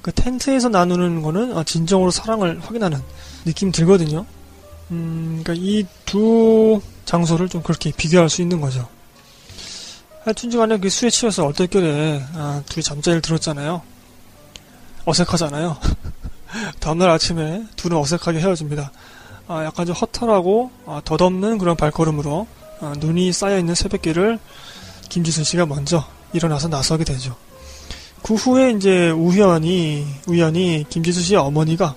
그 0.00 0.10
텐트에서 0.12 0.70
나누는 0.70 1.20
거는 1.20 1.56
아, 1.56 1.62
진정으로 1.62 2.10
사랑을 2.10 2.58
확인하는 2.60 2.98
느낌 3.44 3.70
들거든요. 3.70 4.24
음, 4.90 5.42
그러니까 5.42 5.54
이 5.64 5.86
두 6.10 6.80
장소를 7.04 7.48
좀 7.48 7.62
그렇게 7.62 7.92
비교할 7.92 8.28
수 8.28 8.42
있는 8.42 8.60
거죠. 8.60 8.88
하여튼간에 10.24 10.78
그 10.78 10.90
술에 10.90 11.08
취해서 11.08 11.46
얼떨결에 11.46 12.24
아, 12.34 12.62
둘이 12.68 12.82
잠자리를 12.82 13.22
들었잖아요. 13.22 13.80
어색하잖아요. 15.04 15.76
다음날 16.80 17.10
아침에 17.10 17.64
둘은 17.76 17.96
어색하게 17.96 18.40
헤어집니다. 18.40 18.90
아, 19.46 19.64
약간 19.64 19.86
좀 19.86 19.94
허탈하고 19.94 20.72
아, 20.86 21.00
덧없는 21.04 21.58
그런 21.58 21.76
발걸음으로 21.76 22.48
아, 22.80 22.94
눈이 22.98 23.32
쌓여있는 23.32 23.76
새벽길을 23.76 24.40
김지순 25.08 25.44
씨가 25.44 25.66
먼저 25.66 26.04
일어나서 26.32 26.66
나서게 26.66 27.04
되죠. 27.04 27.36
그 28.22 28.34
후에 28.34 28.72
이제 28.72 29.10
우연히 29.10 30.06
우연히 30.26 30.84
김지수 30.88 31.22
씨의 31.22 31.38
어머니가 31.38 31.94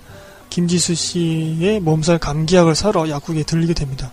김지수 0.54 0.94
씨의 0.94 1.80
몸살 1.80 2.20
감기약을 2.20 2.76
사러 2.76 3.10
약국에 3.10 3.42
들리게 3.42 3.74
됩니다. 3.74 4.12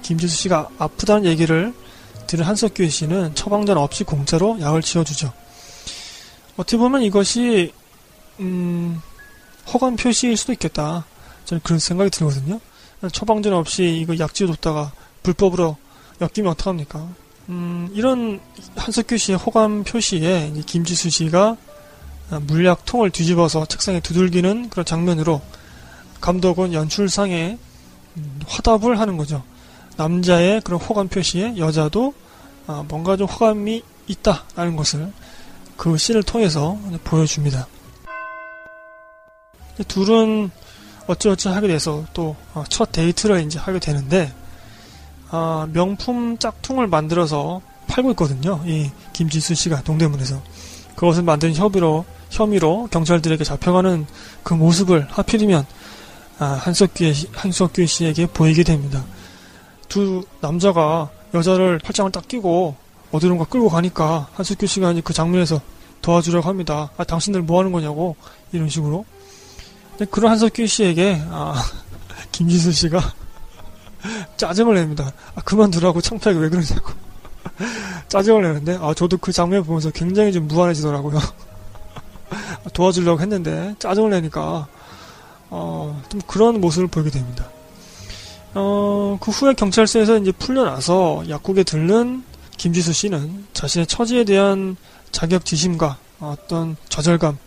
김지수 0.00 0.34
씨가 0.34 0.70
아프다는 0.78 1.26
얘기를 1.26 1.74
들은 2.26 2.46
한석규 2.46 2.88
씨는 2.88 3.34
처방전 3.34 3.76
없이 3.76 4.02
공짜로 4.02 4.58
약을 4.62 4.80
지어주죠. 4.80 5.30
어떻게 6.56 6.78
보면 6.78 7.02
이것이 7.02 7.74
음, 8.40 8.98
허간 9.74 9.96
표시일 9.96 10.38
수도 10.38 10.54
있겠다. 10.54 11.04
저는 11.44 11.60
그런 11.62 11.78
생각이 11.78 12.08
들거든요. 12.08 12.60
처방전 13.12 13.52
없이 13.52 13.98
이거 14.00 14.18
약 14.18 14.32
지어줬다가 14.32 14.90
불법으로 15.22 15.76
엮이면 16.22 16.52
어떡합니까? 16.52 17.06
음, 17.50 17.90
이런 17.92 18.40
한석규 18.74 19.18
씨의 19.18 19.36
호감 19.36 19.84
표시에 19.84 20.50
김지수 20.64 21.10
씨가 21.10 21.58
물약통을 22.40 23.10
뒤집어서 23.10 23.66
책상에 23.66 24.00
두들기는 24.00 24.70
그런 24.70 24.86
장면으로 24.86 25.42
감독은 26.24 26.72
연출상에 26.72 27.58
음, 28.16 28.40
화답을 28.46 28.98
하는 28.98 29.18
거죠. 29.18 29.42
남자의 29.98 30.62
그런 30.62 30.80
호감 30.80 31.08
표시에 31.08 31.58
여자도 31.58 32.14
아, 32.66 32.82
뭔가 32.88 33.18
좀 33.18 33.26
호감이 33.26 33.82
있다라는 34.06 34.74
것을 34.74 35.12
그 35.76 35.98
씬을 35.98 36.22
통해서 36.22 36.78
보여줍니다. 37.04 37.66
둘은 39.86 40.50
어찌어찌 41.08 41.48
하게 41.48 41.68
돼서 41.68 42.06
또첫 42.14 42.88
어, 42.88 42.90
데이트를 42.90 43.42
이제 43.42 43.58
하게 43.58 43.78
되는데 43.78 44.32
아, 45.28 45.68
명품 45.74 46.38
짝퉁을 46.38 46.86
만들어서 46.86 47.60
팔고 47.86 48.12
있거든요. 48.12 48.62
이 48.64 48.90
김지수 49.12 49.54
씨가 49.54 49.82
동대문에서 49.82 50.42
그것을 50.96 51.22
만든 51.22 51.54
혐의로 51.54 52.06
혐의로 52.30 52.88
경찰들에게 52.90 53.44
잡혀가는 53.44 54.06
그 54.42 54.54
모습을 54.54 55.06
하필이면 55.10 55.60
아, 55.60 55.83
한석규 56.38 57.12
한석규 57.32 57.86
씨에게 57.86 58.26
보이게 58.26 58.62
됩니다. 58.62 59.04
두 59.88 60.24
남자가 60.40 61.10
여자를 61.32 61.78
팔짱을 61.78 62.12
딱 62.12 62.26
끼고 62.26 62.76
어디론가 63.12 63.44
끌고 63.44 63.68
가니까 63.68 64.28
한석규 64.34 64.66
씨가 64.66 64.94
그 65.04 65.12
장면에서 65.12 65.60
도와주려고 66.02 66.48
합니다. 66.48 66.90
아, 66.96 67.04
당신들 67.04 67.42
뭐 67.42 67.60
하는 67.60 67.72
거냐고 67.72 68.16
이런 68.52 68.68
식으로. 68.68 69.04
그런 70.10 70.32
한석규 70.32 70.66
씨에게 70.66 71.22
아, 71.30 71.54
김지수 72.32 72.72
씨가 72.72 73.00
짜증을 74.36 74.74
냅니다. 74.74 75.12
아, 75.34 75.40
그만두라고 75.42 76.00
창피하게 76.00 76.38
왜 76.40 76.48
그러냐고. 76.48 76.92
짜증을 78.08 78.42
내는데, 78.42 78.78
아, 78.80 78.94
저도 78.94 79.18
그 79.18 79.32
장면 79.32 79.64
보면서 79.64 79.90
굉장히 79.90 80.32
좀 80.32 80.48
무안해지더라고요. 80.48 81.18
도와주려고 82.72 83.20
했는데, 83.20 83.74
짜증을 83.78 84.10
내니까, 84.10 84.66
어, 85.56 86.02
좀 86.08 86.20
그런 86.26 86.60
모습을 86.60 86.88
보이게 86.88 87.10
됩니다. 87.10 87.48
어, 88.54 89.16
그 89.20 89.30
후에 89.30 89.54
경찰서에서 89.54 90.18
이제 90.18 90.32
풀려나서 90.32 91.24
약국에 91.28 91.62
들른 91.62 92.24
김지수 92.56 92.92
씨는 92.92 93.46
자신의 93.52 93.86
처지에 93.86 94.24
대한 94.24 94.76
자격지심과 95.12 95.96
어떤 96.18 96.76
좌절감, 96.88 97.38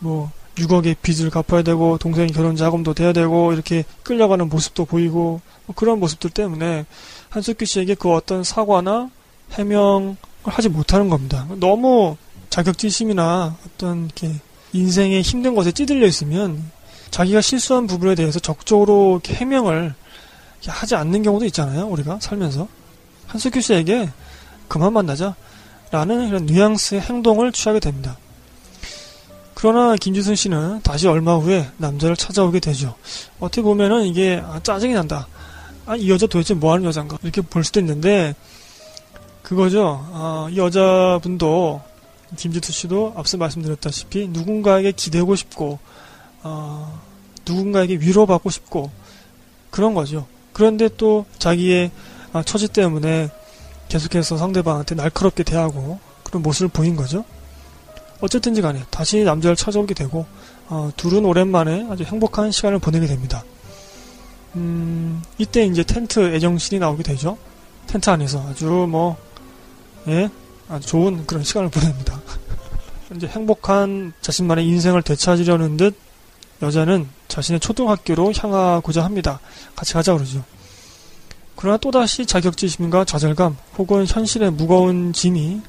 뭐 0.00 0.30
6억의 0.56 0.96
빚을 1.00 1.30
갚아야 1.30 1.62
되고 1.62 1.96
동생이 1.96 2.30
결혼 2.32 2.56
자금도 2.56 2.92
돼야 2.92 3.14
되고 3.14 3.54
이렇게 3.54 3.84
끌려가는 4.02 4.50
모습도 4.50 4.84
보이고 4.84 5.40
뭐 5.64 5.74
그런 5.74 5.98
모습들 5.98 6.30
때문에 6.30 6.84
한석규 7.30 7.64
씨에게 7.64 7.94
그 7.94 8.12
어떤 8.12 8.44
사과나 8.44 9.08
해명을 9.52 10.16
하지 10.44 10.68
못하는 10.68 11.08
겁니다. 11.08 11.46
너무 11.58 12.16
자격지심이나 12.50 13.56
어떤 13.66 14.04
이렇게 14.04 14.34
인생의 14.74 15.22
힘든 15.22 15.54
것에 15.54 15.72
찌들려 15.72 16.06
있으면 16.06 16.75
자기가 17.10 17.40
실수한 17.40 17.86
부분에 17.86 18.14
대해서 18.14 18.38
적극적으로 18.38 19.20
해명을 19.26 19.94
하지 20.66 20.94
않는 20.94 21.22
경우도 21.22 21.44
있잖아요. 21.46 21.86
우리가 21.86 22.18
살면서 22.20 22.68
한석규 23.26 23.60
씨에게 23.60 24.10
그만 24.68 24.92
만나자 24.92 25.34
라는 25.90 26.28
이런 26.28 26.46
뉘앙스의 26.46 27.00
행동을 27.00 27.52
취하게 27.52 27.80
됩니다. 27.80 28.16
그러나 29.54 29.96
김지순 29.96 30.34
씨는 30.34 30.82
다시 30.82 31.08
얼마 31.08 31.36
후에 31.36 31.70
남자를 31.78 32.14
찾아오게 32.14 32.60
되죠. 32.60 32.94
어떻게 33.40 33.62
보면은 33.62 34.04
이게 34.04 34.42
아, 34.44 34.60
짜증이 34.62 34.92
난다. 34.92 35.26
아, 35.86 35.96
이 35.96 36.10
여자 36.10 36.26
도대체 36.26 36.52
뭐 36.52 36.72
하는 36.72 36.84
여잔가? 36.84 37.18
이렇게 37.22 37.40
볼 37.40 37.64
수도 37.64 37.80
있는데, 37.80 38.34
그거죠. 39.42 40.04
아, 40.12 40.48
이 40.50 40.58
여자분도, 40.58 41.80
김지수 42.36 42.72
씨도 42.72 43.14
앞서 43.16 43.36
말씀드렸다시피 43.36 44.28
누군가에게 44.28 44.92
기대고 44.92 45.36
싶고, 45.36 45.78
어, 46.42 47.00
누군가에게 47.46 47.94
위로받고 47.96 48.50
싶고, 48.50 48.90
그런 49.70 49.94
거죠. 49.94 50.26
그런데 50.52 50.88
또 50.96 51.26
자기의 51.38 51.90
아, 52.32 52.42
처지 52.42 52.68
때문에 52.68 53.30
계속해서 53.88 54.36
상대방한테 54.36 54.94
날카롭게 54.94 55.42
대하고 55.42 55.98
그런 56.22 56.42
모습을 56.42 56.68
보인 56.68 56.96
거죠. 56.96 57.24
어쨌든지 58.20 58.62
간에 58.62 58.82
다시 58.90 59.22
남자를 59.22 59.56
찾아오게 59.56 59.94
되고 59.94 60.26
어, 60.68 60.90
둘은 60.96 61.24
오랜만에 61.24 61.86
아주 61.90 62.04
행복한 62.04 62.50
시간을 62.50 62.78
보내게 62.78 63.06
됩니다. 63.06 63.44
음, 64.54 65.22
이때 65.38 65.64
이제 65.64 65.84
텐트 65.84 66.34
애정신이 66.34 66.80
나오게 66.80 67.02
되죠. 67.02 67.36
텐트 67.86 68.08
안에서 68.10 68.48
아주 68.48 68.66
뭐, 68.66 69.16
예, 70.08 70.30
아주 70.68 70.88
좋은 70.88 71.26
그런 71.26 71.44
시간을 71.44 71.68
보냅니다. 71.68 72.20
이제 73.14 73.26
행복한 73.28 74.12
자신만의 74.22 74.66
인생을 74.66 75.02
되찾으려는 75.02 75.76
듯 75.76 75.94
여자는 76.62 77.08
자신의 77.28 77.60
초등학교로 77.60 78.32
향하고자 78.36 79.04
합니다. 79.04 79.40
같이 79.74 79.92
가자 79.92 80.14
그러죠. 80.14 80.42
그러나 81.54 81.76
또다시 81.78 82.26
자격지심과 82.26 83.04
좌절감 83.04 83.56
혹은 83.78 84.06
현실의 84.06 84.52
무거운 84.52 85.12
짐이 85.12 85.62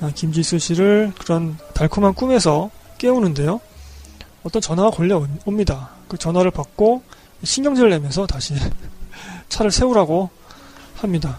아, 0.00 0.10
김지수 0.14 0.58
씨를 0.58 1.12
그런 1.18 1.58
달콤한 1.74 2.14
꿈에서 2.14 2.70
깨우는데요. 2.98 3.60
어떤 4.42 4.62
전화가 4.62 4.90
걸려옵니다. 4.90 5.90
그 6.08 6.16
전화를 6.16 6.50
받고 6.50 7.02
신경질을 7.44 7.90
내면서 7.90 8.26
다시 8.26 8.54
차를 9.50 9.70
세우라고 9.70 10.30
합니다. 10.96 11.38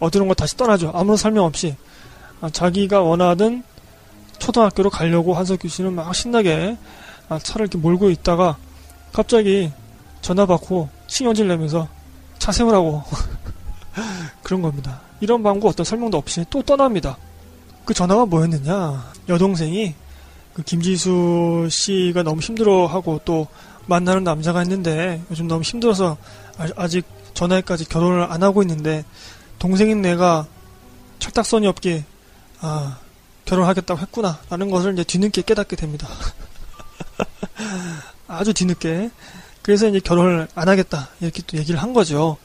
어디론가 0.00 0.28
뭐 0.28 0.34
다시 0.34 0.56
떠나죠. 0.56 0.92
아무런 0.94 1.16
설명 1.16 1.44
없이 1.44 1.76
아, 2.40 2.48
자기가 2.48 3.02
원하던 3.02 3.62
초등학교로 4.38 4.90
가려고 4.90 5.34
한석규 5.34 5.68
씨는 5.68 5.94
막 5.94 6.14
신나게 6.14 6.76
아, 6.78 7.07
차를 7.42 7.64
이렇게 7.64 7.78
몰고 7.78 8.10
있다가 8.10 8.56
갑자기 9.12 9.70
전화 10.22 10.46
받고 10.46 10.88
신경질 11.06 11.48
내면서 11.48 11.88
차 12.38 12.52
세우라고 12.52 13.02
그런 14.42 14.62
겁니다. 14.62 15.00
이런 15.20 15.42
방법 15.42 15.68
어떤 15.68 15.84
설명도 15.84 16.16
없이 16.16 16.44
또 16.48 16.62
떠납니다. 16.62 17.16
그 17.84 17.94
전화가 17.94 18.26
뭐였느냐? 18.26 19.12
여동생이 19.28 19.94
그 20.54 20.62
김지수 20.62 21.68
씨가 21.70 22.22
너무 22.22 22.40
힘들어하고 22.40 23.20
또 23.24 23.46
만나는 23.86 24.24
남자가 24.24 24.62
있는데 24.62 25.22
요즘 25.30 25.48
너무 25.48 25.62
힘들어서 25.62 26.16
아직 26.76 27.04
전화에까지 27.34 27.88
결혼을 27.88 28.24
안 28.24 28.42
하고 28.42 28.62
있는데 28.62 29.04
동생인 29.58 30.02
내가 30.02 30.46
철딱선이 31.18 31.66
없게 31.66 32.04
아 32.60 32.98
결혼하겠다고 33.44 34.00
했구나 34.00 34.38
라는 34.50 34.70
것을 34.70 34.92
이제 34.92 35.04
뒤늦게 35.04 35.42
깨닫게 35.42 35.76
됩니다. 35.76 36.08
아주 38.28 38.52
뒤늦게 38.52 39.10
그래서 39.62 39.88
이제 39.88 40.00
결혼을 40.00 40.48
안 40.54 40.68
하겠다 40.68 41.10
이렇게 41.20 41.42
또 41.46 41.58
얘기를 41.58 41.80
한 41.80 41.92
거죠. 41.92 42.36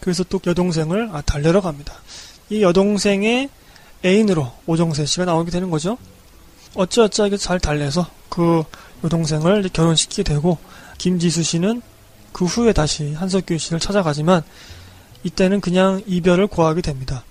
그래서 0.00 0.24
또 0.24 0.40
여동생을 0.46 1.10
아, 1.12 1.22
달래러 1.22 1.60
갑니다. 1.60 1.94
이 2.50 2.62
여동생의 2.62 3.48
애인으로 4.04 4.52
오정세 4.66 5.06
씨가 5.06 5.24
나오게 5.24 5.50
되는 5.50 5.70
거죠. 5.70 5.98
어찌어찌하게 6.74 7.38
잘 7.38 7.58
달래서 7.58 8.08
그 8.28 8.62
여동생을 9.04 9.68
결혼시키게 9.72 10.22
되고 10.22 10.58
김지수 10.98 11.42
씨는 11.42 11.82
그 12.32 12.44
후에 12.44 12.72
다시 12.72 13.14
한석규 13.14 13.56
씨를 13.56 13.80
찾아가지만 13.80 14.42
이때는 15.24 15.60
그냥 15.60 16.02
이별을 16.06 16.46
고하게 16.46 16.82
됩니다. 16.82 17.24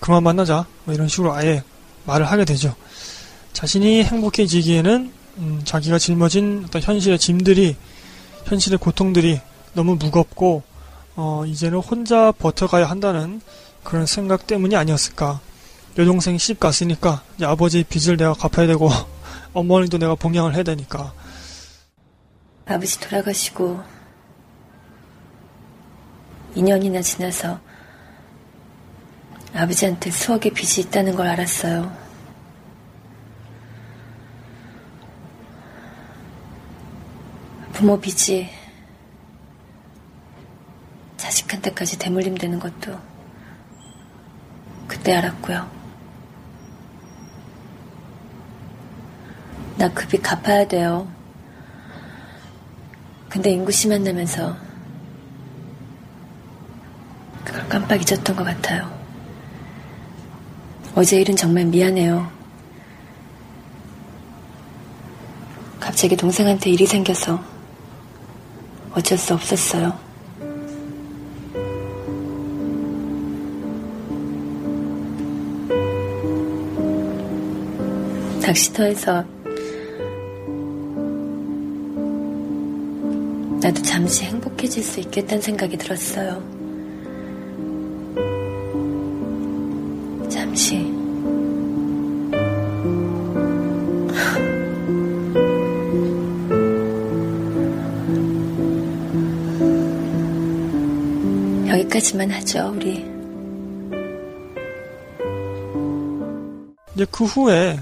그만 0.00 0.22
만나자 0.22 0.66
뭐 0.84 0.94
이런 0.94 1.08
식으로 1.08 1.34
아예 1.34 1.62
말을 2.04 2.26
하게 2.26 2.44
되죠. 2.44 2.74
자신이 3.52 4.04
행복해지기에는 4.04 5.12
음, 5.38 5.60
자기가 5.64 5.98
짊어진 5.98 6.64
어떤 6.66 6.80
현실의 6.80 7.18
짐들이 7.18 7.76
현실의 8.44 8.78
고통들이 8.78 9.40
너무 9.74 9.96
무겁고 9.96 10.62
어, 11.16 11.44
이제는 11.46 11.78
혼자 11.78 12.32
버텨가야 12.32 12.86
한다는 12.86 13.40
그런 13.82 14.06
생각 14.06 14.46
때문이 14.46 14.76
아니었을까. 14.76 15.40
여동생이 15.98 16.38
시집 16.38 16.60
갔으니까 16.60 17.22
이제 17.36 17.46
아버지 17.46 17.82
빚을 17.84 18.16
내가 18.16 18.34
갚아야 18.34 18.66
되고 18.66 18.90
어머니도 19.54 19.98
내가 19.98 20.14
봉양을 20.14 20.54
해야 20.54 20.62
되니까. 20.62 21.12
아버지 22.66 23.00
돌아가시고 23.00 23.80
2년이나 26.56 27.02
지나서 27.02 27.60
아버지한테 29.54 30.10
수억의 30.10 30.52
빚이 30.52 30.82
있다는 30.82 31.14
걸 31.14 31.26
알았어요. 31.28 32.05
부모 37.76 38.00
빚이 38.00 38.48
자식한테까지 41.18 41.98
대물림 41.98 42.34
되는 42.38 42.58
것도 42.58 42.98
그때 44.88 45.12
알았고요. 45.14 45.70
나 49.76 49.90
그 49.92 50.08
빚 50.08 50.22
갚아야 50.22 50.66
돼요. 50.66 51.06
근데 53.28 53.50
인구 53.50 53.70
씨 53.70 53.88
만나면서 53.88 54.56
그걸 57.44 57.68
깜빡 57.68 58.00
잊었던 58.00 58.36
것 58.36 58.42
같아요. 58.42 58.90
어제 60.94 61.20
일은 61.20 61.36
정말 61.36 61.66
미안해요. 61.66 62.32
갑자기 65.78 66.16
동생한테 66.16 66.70
일이 66.70 66.86
생겨서 66.86 67.55
어쩔 68.96 69.18
수 69.18 69.34
없었어요. 69.34 69.92
낚시터에서 78.40 79.22
나도 83.60 83.82
잠시 83.82 84.24
행복해질 84.24 84.82
수 84.82 85.00
있겠다는 85.00 85.42
생각이 85.42 85.76
들었어요. 85.76 86.55
여기까지만 102.06 102.30
하죠, 102.30 102.72
우리. 102.74 103.04
이제 106.94 107.06
그 107.10 107.24
후에 107.24 107.80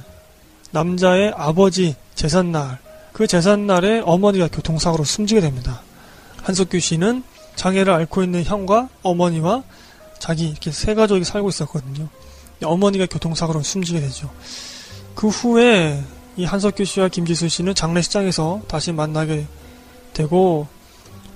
남자의 0.71 1.33
아버지 1.37 1.95
재산날, 2.15 2.79
그 3.13 3.27
재산날에 3.27 4.01
어머니가 4.01 4.49
교통사고로 4.49 5.05
숨지게 5.05 5.41
됩니다. 5.41 5.83
한석규 6.43 6.81
씨는 6.81 7.23
장애를 7.57 7.93
앓고 7.93 8.23
있는 8.23 8.45
형과 8.45 8.89
어머니와 9.03 9.63
자기 10.19 10.49
이렇게 10.49 10.73
세 10.73 10.95
가족이 10.95 11.25
살고 11.25 11.51
있었거든요. 11.51 12.09
어머니가 12.63 13.07
교통사고로 13.07 13.63
숨지게 13.63 14.01
되죠. 14.01 14.31
그 15.15 15.29
후에 15.29 16.03
이 16.37 16.45
한석규 16.45 16.85
씨와 16.85 17.09
김지수 17.09 17.49
씨는 17.49 17.75
장례식장에서 17.75 18.63
다시 18.67 18.91
만나게 18.91 19.47
되고 20.13 20.67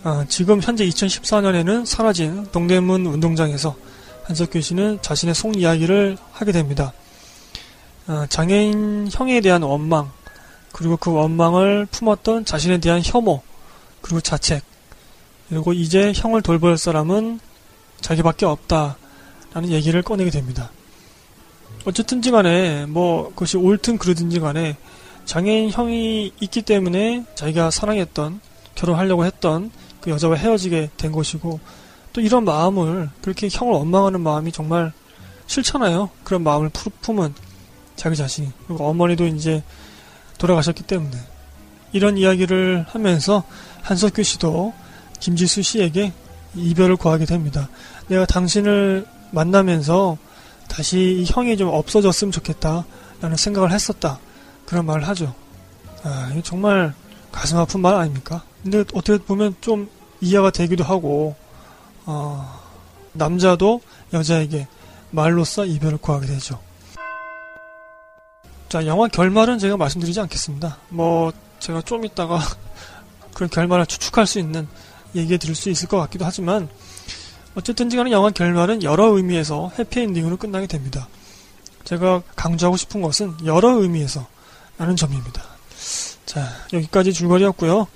아, 0.09 0.25
지금 0.27 0.63
현재 0.63 0.87
2014년에는 0.87 1.85
사라진 1.85 2.47
동대문 2.51 3.05
운동장에서 3.05 3.77
한석규 4.25 4.59
씨는 4.63 5.01
자신의 5.03 5.35
속 5.35 5.55
이야기를 5.55 6.17
하게 6.33 6.51
됩니다. 6.51 6.95
아, 8.07 8.27
장애인 8.31 9.11
형에 9.13 9.43
대한 9.43 9.63
원망, 9.63 10.11
그리고 10.73 10.97
그 10.97 11.13
원망을 11.13 11.87
품었던 11.91 12.47
자신에 12.47 12.79
대한 12.79 13.03
혐오, 13.05 13.43
그리고 14.01 14.23
자책, 14.23 14.63
그리고 15.51 15.75
이제 15.75 16.15
형을 16.17 16.41
돌볼 16.41 16.79
사람은 16.79 17.39
자기밖에 18.01 18.47
없다라는 18.47 19.69
얘기를 19.69 20.01
꺼내게 20.01 20.31
됩니다. 20.31 20.71
어쨌든지 21.85 22.31
간에 22.31 22.87
뭐 22.87 23.29
그것이 23.29 23.59
옳든 23.59 23.99
그르든지 23.99 24.41
간에 24.41 24.79
장애인 25.27 25.69
형이 25.69 26.33
있기 26.41 26.63
때문에 26.63 27.27
자기가 27.35 27.71
사랑했던 27.71 28.41
결혼하려고 28.75 29.27
했던 29.27 29.71
그 30.01 30.11
여자와 30.11 30.37
헤어지게 30.37 30.91
된 30.97 31.13
것이고 31.13 31.61
또 32.13 32.21
이런 32.21 32.45
마음을 32.45 33.11
그렇게 33.21 33.49
형을 33.51 33.75
원망하는 33.75 34.21
마음이 34.21 34.53
정말 34.53 34.93
싫잖아요. 35.47 36.11
그런 36.25 36.43
마음을 36.43 36.71
품은 37.03 37.35
자기 37.97 38.17
자신이 38.17 38.51
그리고 38.67 38.89
어머니도 38.89 39.27
이제 39.27 39.63
돌아가셨기 40.39 40.85
때문에 40.85 41.17
이런 41.93 42.17
이야기를 42.17 42.87
하면서 42.89 43.45
한석규 43.83 44.23
씨도 44.23 44.73
김지수 45.21 45.63
씨에게 45.63 46.13
이별을 46.55 46.97
구하게 46.97 47.25
됩니다. 47.25 47.69
내가 48.09 48.25
당신을 48.27 49.07
만나면서 49.31 50.17
다시 50.69 51.25
형이 51.27 51.57
좀 51.57 51.69
없어졌으면 51.69 52.31
좋겠다 52.33 52.85
라는 53.21 53.37
생각을 53.37 53.73
했었다. 53.73 54.19
그런 54.67 54.87
말을 54.87 55.09
하죠. 55.09 55.35
아, 56.05 56.33
정말 56.45 56.95
가슴 57.33 57.59
아픈 57.59 57.81
말 57.81 57.95
아닙니까? 57.95 58.43
근데 58.63 58.81
어떻게 58.93 59.19
보면 59.19 59.57
좀 59.61 59.89
이해가 60.21 60.51
되기도 60.51 60.85
하고, 60.85 61.37
어, 62.07 62.61
남자도 63.13 63.81
여자에게 64.13 64.67
말로써 65.11 65.65
이별을 65.65 65.99
구하게 65.99 66.27
되죠. 66.27 66.61
자, 68.69 68.85
영화 68.87 69.09
결말은 69.09 69.59
제가 69.59 69.77
말씀드리지 69.77 70.21
않겠습니다. 70.21 70.79
뭐, 70.91 71.33
제가 71.59 71.83
좀 71.83 72.05
이따가 72.05 72.41
그런 73.33 73.49
결말을 73.49 73.87
추측할 73.87 74.27
수 74.27 74.39
있는 74.39 74.69
얘기 75.15 75.39
드릴 75.39 75.55
수 75.55 75.71
있을 75.71 75.89
것 75.89 75.99
같기도 75.99 76.25
하지만, 76.25 76.69
어쨌든지 77.55 77.97
간에 77.97 78.11
영화 78.11 78.31
결말은 78.31 78.83
여러 78.83 79.07
의미에서 79.17 79.73
해피엔딩으로 79.79 80.37
끝나게 80.37 80.67
됩니다. 80.67 81.09
제가 81.85 82.23
강조하고 82.37 82.77
싶은 82.77 83.01
것은 83.01 83.35
여러 83.47 83.81
의미에서 83.81 84.27
라는 84.77 84.95
점입니다. 84.95 85.43
자, 86.27 86.47
여기까지 86.73 87.13
줄거리였고요. 87.13 87.89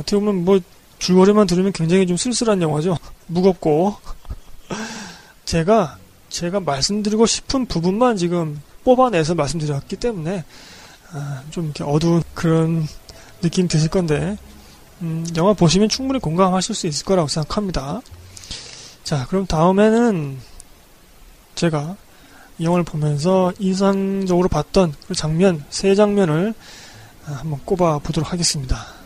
어떻게 0.00 0.16
보면 0.16 0.44
뭐 0.44 0.60
줄거리만 0.98 1.46
들으면 1.46 1.72
굉장히 1.72 2.06
좀 2.06 2.16
쓸쓸한 2.16 2.60
영화죠. 2.60 2.96
무겁고. 3.26 3.96
제가 5.44 5.98
제가 6.28 6.60
말씀드리고 6.60 7.26
싶은 7.26 7.66
부분만 7.66 8.16
지금 8.16 8.60
뽑아내서 8.84 9.34
말씀드렸기 9.34 9.96
때문에 9.96 10.44
아, 11.12 11.42
좀 11.50 11.66
이렇게 11.66 11.82
어두운 11.82 12.22
그런 12.34 12.86
느낌 13.42 13.66
드실 13.66 13.88
건데 13.88 14.36
음, 15.02 15.26
영화 15.36 15.52
보시면 15.52 15.88
충분히 15.88 16.20
공감하실 16.20 16.74
수 16.74 16.86
있을 16.86 17.04
거라고 17.04 17.28
생각합니다. 17.28 18.00
자, 19.02 19.26
그럼 19.26 19.46
다음에는 19.46 20.38
제가 21.54 21.96
이 22.58 22.64
영화를 22.64 22.84
보면서 22.84 23.52
인상적으로 23.58 24.48
봤던 24.48 24.94
그 25.08 25.14
장면, 25.14 25.64
세 25.70 25.94
장면을 25.94 26.54
한번 27.24 27.60
꼽아 27.64 27.98
보도록 28.00 28.32
하겠습니다. 28.32 28.99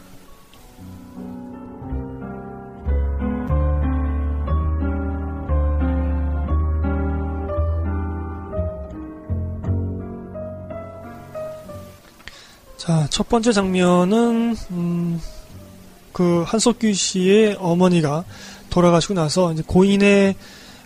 자, 12.85 13.07
첫 13.09 13.31
번째 13.31 13.51
장면은, 13.51 14.55
음, 14.70 15.18
그 16.12 16.44
한석규 16.47 16.92
씨의 16.92 17.57
어머니가 17.59 18.25
돌아가시고 18.68 19.14
나서 19.14 19.55
이제 19.55 19.62
고인의 19.66 20.35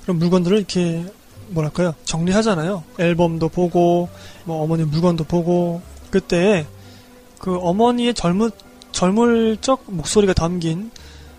그런 0.03 0.19
물건들을 0.21 0.59
이렇게 0.59 1.05
뭐랄까요 1.49 1.97
정리하잖아요. 2.05 2.85
앨범도 3.01 3.49
보고 3.49 4.09
뭐 4.45 4.63
어머니 4.63 4.85
물건도 4.85 5.25
보고 5.25 5.83
그때 6.11 6.67
그 7.41 7.59
어머니의 7.59 8.15
젊은 8.15 8.53
젊을 8.93 9.57
적 9.61 9.83
목소리가 9.87 10.35
담긴 10.35 10.93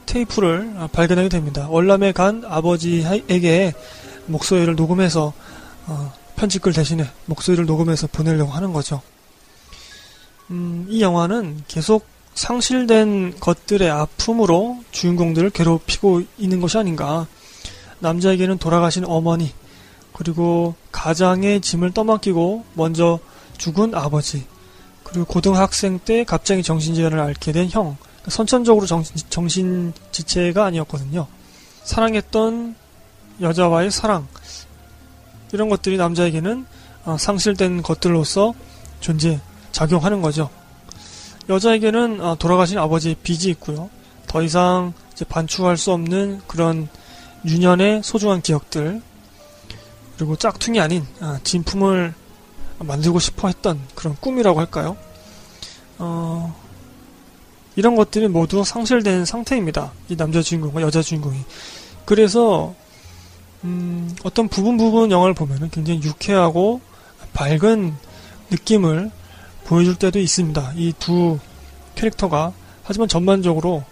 테이프를 0.08 0.74
발견하게 0.92 1.30
됩니다. 1.30 1.70
월남에 1.70 2.12
간 2.12 2.44
아버지에게 2.46 3.74
목소리를 4.26 4.76
녹음해서 4.76 5.32
어, 5.88 6.14
편집글 6.36 6.74
대신에 6.74 7.10
목소리를 7.28 7.66
녹음해서 7.66 8.08
보내려고 8.08 8.52
하는 8.52 8.74
거죠. 8.74 9.02
음, 10.52 10.88
이 10.90 11.02
영화는 11.02 11.64
계속 11.68 12.06
상실된 12.34 13.40
것들의 13.40 13.90
아픔으로 13.90 14.84
주인공들을 14.92 15.50
괴롭히고 15.52 16.24
있는 16.38 16.62
것이 16.62 16.78
아닌가. 16.78 17.28
남자에게는 18.00 18.58
돌아가신 18.58 19.06
어머니, 19.06 19.52
그리고 20.14 20.76
가장의 20.92 21.62
짐을 21.62 21.92
떠맡기고 21.92 22.66
먼저 22.74 23.20
죽은 23.58 23.94
아버지, 23.94 24.46
그리고 25.04 25.26
고등학생 25.26 26.00
때 26.00 26.24
갑자기 26.24 26.64
정신질환을 26.64 27.20
앓게 27.20 27.52
된 27.52 27.70
형. 27.70 27.98
선천적으로 28.28 28.86
정신, 28.86 29.16
정신 29.30 29.94
지체가 30.12 30.66
아니었거든요. 30.66 31.28
사랑했던 31.84 32.76
여자와의 33.42 33.92
사랑. 33.92 34.28
이런 35.52 35.70
것들이 35.70 35.98
남자에게는 35.98 36.66
어, 37.06 37.18
상실된 37.18 37.82
것들로서 37.82 38.54
존재, 39.00 39.40
작용하는 39.72 40.22
거죠. 40.22 40.50
여자에게는 41.50 42.22
어, 42.22 42.36
돌아가신 42.38 42.78
아버지의 42.78 43.16
빚이 43.24 43.50
있고요. 43.52 43.90
더 44.28 44.44
이상 44.44 44.94
반추할 45.28 45.78
수 45.78 45.92
없는 45.92 46.42
그런 46.48 46.88
유년의 47.46 48.02
소중한 48.04 48.42
기억들 48.42 49.02
그리고 50.18 50.36
짝퉁이 50.36 50.80
아닌 50.80 51.06
아, 51.22 51.40
진품을 51.44 52.14
만들고 52.80 53.20
싶어 53.20 53.48
했던 53.48 53.80
그런 53.96 54.16
꿈이라고 54.20 54.60
할까요? 54.60 54.98
어, 55.98 56.56
이런 57.76 57.96
것들이 57.96 58.28
모두 58.28 58.64
상실된 58.64 59.26
상태입니다. 59.26 59.92
이 60.10 60.18
남자 60.18 60.42
주인공과 60.42 60.82
여자 60.82 61.02
주인공이. 61.02 61.38
그래서 62.06 62.76
음, 63.64 64.14
어떤 64.24 64.48
부분 64.48 64.78
부분 64.78 65.12
영화를 65.12 65.34
보면 65.34 65.70
굉장히 65.70 66.02
유쾌하고 66.02 66.82
밝은 67.34 67.96
느낌을 68.52 69.12
보여줄 69.70 69.96
때도 69.96 70.20
있습니다. 70.20 70.74
이 70.76 70.94
두 70.98 71.38
캐릭터가 71.94 72.54
하지만 72.84 73.08
전반적으로 73.08 73.84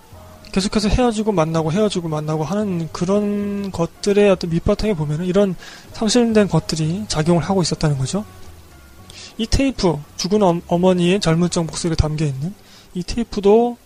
계속해서 0.52 0.90
헤어지고 0.90 1.34
만나고 1.34 1.72
헤어지고 1.72 2.08
만나고 2.08 2.44
하는 2.44 2.90
그런 2.92 3.72
것들의 3.72 4.30
어떤 4.32 4.50
밑바탕에 4.50 4.96
보면은 4.96 5.26
이런 5.26 5.56
상실된 5.94 6.48
것들이 6.48 7.06
작용을 7.08 7.44
하고 7.44 7.62
있었다는 7.62 7.98
거죠. 8.00 8.26
이 9.38 9.46
테이프 9.46 10.00
죽은 10.16 10.42
어, 10.42 10.78
머니의 10.80 11.20
젊은 11.20 11.50
적 11.52 11.63
목소리가 11.66 11.96
담겨 12.02 12.26
있는 12.26 12.56
이 12.96 13.04
테이프도 13.04 13.78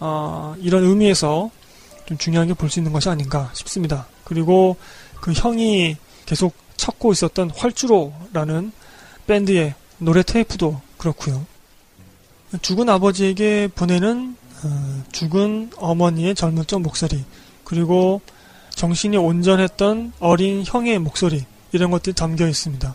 어, 0.00 0.54
이런 0.60 0.84
의미에서 0.84 1.50
좀 2.04 2.18
중요하게 2.18 2.54
볼 2.54 2.68
수 2.68 2.78
있는 2.78 2.92
것이 2.92 3.08
아닌가 3.08 3.50
싶습니다. 3.54 4.06
그리고 4.24 4.76
그 5.22 5.32
형이 5.32 5.96
계속 6.26 6.52
찾고 6.76 7.12
있었던 7.12 7.50
활주로라는 7.56 8.72
밴드의 9.26 9.74
노래 9.98 10.22
테이프도 10.22 10.87
그렇고요. 10.98 11.46
죽은 12.62 12.88
아버지에게 12.88 13.68
보내는 13.74 14.36
어, 14.64 15.02
죽은 15.12 15.70
어머니의 15.76 16.34
적 16.34 16.52
목소리 16.80 17.24
그리고 17.64 18.20
정신이 18.70 19.16
온전했던 19.16 20.12
어린 20.18 20.64
형의 20.66 20.98
목소리 20.98 21.44
이런 21.72 21.90
것들이 21.90 22.14
담겨 22.14 22.48
있습니다. 22.48 22.94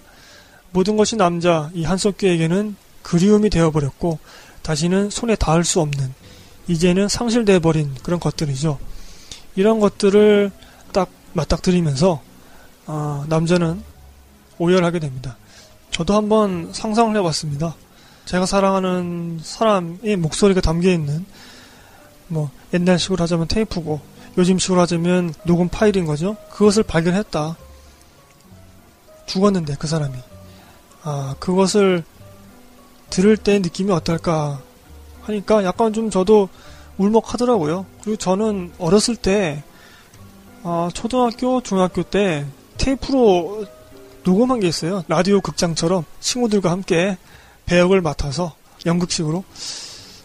모든 0.72 0.98
것이 0.98 1.16
남자 1.16 1.70
이 1.74 1.84
한석규에게는 1.84 2.76
그리움이 3.04 3.50
되어버렸고 3.50 4.20
다시는 4.64 5.10
손에 5.10 5.36
닿을 5.36 5.64
수 5.64 5.82
없는 5.82 6.14
이제는 6.68 7.08
상실돼 7.08 7.60
버린 7.60 7.94
그런 8.02 8.20
것들이죠. 8.20 8.80
이런 9.56 9.80
것들을 9.80 10.52
딱 10.92 11.10
맞닥뜨리면서 11.34 12.22
어, 12.88 13.26
남자는 13.28 13.84
오열하게 14.58 15.00
됩니다. 15.00 15.38
저도 15.92 16.16
한번 16.16 16.72
상상을 16.74 17.16
해봤습니다. 17.18 17.76
제가 18.26 18.46
사랑하는 18.46 19.40
사람의 19.42 20.16
목소리가 20.18 20.62
담겨 20.62 20.90
있는 20.90 21.26
뭐 22.28 22.50
옛날식으로 22.74 23.22
하자면 23.22 23.48
테이프고 23.48 24.00
요즘식으로 24.38 24.82
하자면 24.82 25.34
녹음 25.44 25.70
파일인 25.70 26.06
거죠. 26.06 26.36
그것을 26.52 26.84
발견했다. 26.84 27.58
죽었는데 29.26 29.76
그 29.80 29.88
사람이 29.88 30.16
아 31.04 31.36
그것을 31.40 32.04
들을 33.10 33.38
때 33.38 33.60
느낌이 33.60 33.92
어떨까 33.92 34.62
하니까 35.22 35.64
약간 35.64 35.94
좀 35.94 36.10
저도 36.10 36.50
울먹하더라고요. 36.98 37.86
그리고 38.02 38.18
저는 38.18 38.74
어렸을 38.78 39.16
때 39.16 39.64
아, 40.64 40.90
초등학교, 40.94 41.62
중학교 41.62 42.04
때 42.04 42.46
테이프로 42.78 43.66
녹음한 44.24 44.62
게 44.62 44.68
있어요. 44.68 45.04
라디오 45.08 45.42
극장처럼 45.42 46.06
친구들과 46.22 46.72
함께 46.72 47.18
배역을 47.66 48.02
맡아서 48.02 48.56
연극식으로 48.86 49.44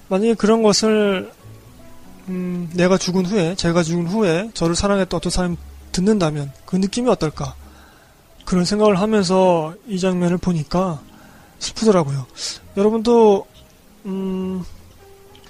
만약에 0.08 0.34
그런 0.34 0.62
것을 0.62 1.32
음, 2.28 2.70
내가 2.74 2.98
죽은 2.98 3.26
후에 3.26 3.54
제가 3.54 3.82
죽은 3.82 4.06
후에 4.06 4.50
저를 4.54 4.74
사랑했던 4.74 5.16
어떤 5.16 5.30
사람이 5.30 5.56
듣는다면 5.92 6.52
그 6.66 6.76
느낌이 6.76 7.08
어떨까 7.08 7.54
그런 8.44 8.64
생각을 8.64 9.00
하면서 9.00 9.74
이 9.86 9.98
장면을 9.98 10.38
보니까 10.38 11.00
슬프더라고요. 11.58 12.26
여러분도 12.76 13.46
음, 14.06 14.64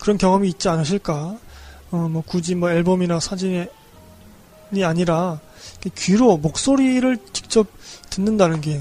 그런 0.01 0.19
경험이 0.19 0.49
있지 0.49 0.69
않으실까? 0.69 1.37
어, 1.91 1.97
뭐 2.11 2.23
굳이 2.27 2.55
뭐 2.55 2.71
앨범이나 2.71 3.21
사진이 3.21 3.67
아니라 4.85 5.41
귀로 5.97 6.37
목소리를 6.37 7.19
직접 7.33 7.67
듣는다는 8.11 8.61
게 8.61 8.81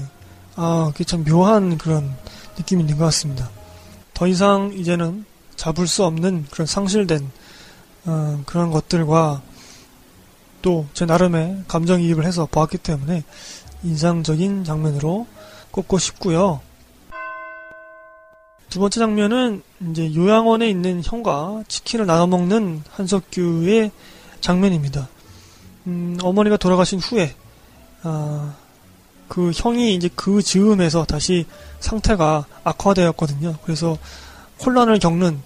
아, 0.56 0.90
그게 0.92 1.04
참 1.04 1.24
묘한 1.24 1.78
그런 1.78 2.16
느낌이 2.58 2.82
있는 2.82 2.98
것 2.98 3.04
같습니다. 3.06 3.50
더 4.14 4.26
이상 4.26 4.72
이제는 4.74 5.24
잡을 5.56 5.86
수 5.86 6.04
없는 6.04 6.46
그런 6.50 6.66
상실된 6.66 7.30
어, 8.06 8.42
그런 8.46 8.70
것들과 8.70 9.42
또 10.62 10.86
제 10.92 11.06
나름의 11.06 11.64
감정이입을 11.68 12.24
해서 12.24 12.46
보았기 12.50 12.78
때문에 12.78 13.22
인상적인 13.84 14.64
장면으로 14.64 15.26
꼽고 15.70 15.98
싶고요. 15.98 16.60
두 18.68 18.80
번째 18.80 19.00
장면은 19.00 19.62
이제 19.90 20.14
요양원에 20.14 20.68
있는 20.68 21.02
형과 21.02 21.62
치킨을 21.68 22.06
나눠 22.06 22.26
먹는 22.26 22.82
한석규의 22.90 23.90
장면입니다. 24.40 25.08
음, 25.86 26.18
어머니가 26.22 26.56
돌아가신 26.58 26.98
후에 26.98 27.34
아, 28.02 28.54
그 29.28 29.52
형이 29.54 29.94
이제 29.94 30.08
그 30.14 30.42
즈음에서 30.42 31.04
다시 31.04 31.46
상태가 31.80 32.46
악화되었거든요. 32.64 33.56
그래서 33.62 33.96
혼란을 34.64 34.98
겪는 34.98 35.40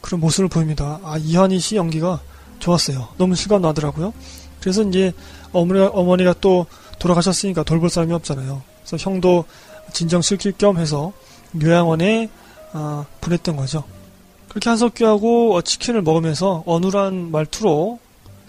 그런 0.00 0.20
모습을 0.20 0.48
보입니다. 0.48 1.00
아, 1.02 1.16
이한희 1.18 1.58
씨 1.58 1.76
연기가 1.76 2.20
좋았어요. 2.58 3.08
너무 3.16 3.34
실감 3.34 3.62
나더라고요. 3.62 4.12
그래서 4.60 4.82
이제 4.82 5.12
어머니가, 5.52 5.88
어머니가 5.88 6.34
또 6.40 6.66
돌아가셨으니까 6.98 7.62
돌볼 7.62 7.90
사람이 7.90 8.12
없잖아요. 8.12 8.62
그래서 8.84 9.10
형도 9.10 9.44
진정 9.92 10.20
시킬 10.20 10.52
겸 10.52 10.78
해서 10.78 11.12
요양원에 11.60 12.28
아, 12.72 13.06
보냈던 13.20 13.56
거죠. 13.56 13.84
그렇게 14.48 14.68
한석규하고 14.68 15.62
치킨을 15.62 16.02
먹으면서 16.02 16.62
어눌한 16.66 17.30
말투로 17.30 17.98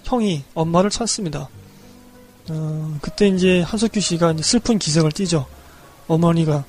형이 0.04 0.44
엄마를 0.54 0.90
찾습니다. 0.90 1.50
어, 2.50 2.98
그때 3.02 3.28
이제 3.28 3.62
한석규 3.62 4.00
씨가 4.00 4.32
이제 4.32 4.44
슬픈 4.44 4.80
기색을 4.80 5.12
띠죠. 5.12 5.46
어머니가 6.08 6.66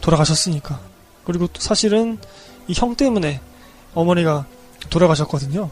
돌아가셨으니까. 0.00 0.80
그리고 1.24 1.46
또 1.46 1.60
사실은 1.60 2.18
이 2.68 2.74
형 2.74 2.94
때문에 2.96 3.40
어머니가 3.94 4.46
돌아가셨거든요. 4.90 5.70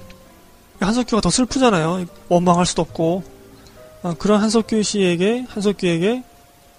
한석규가 0.81 1.21
더 1.21 1.31
슬프잖아요. 1.31 2.07
원망할 2.29 2.67
수도 2.67 2.83
없고. 2.83 3.23
어, 4.03 4.15
그런 4.19 4.41
한석규 4.41 4.83
씨에게, 4.83 5.47
한석규에게 5.49 6.23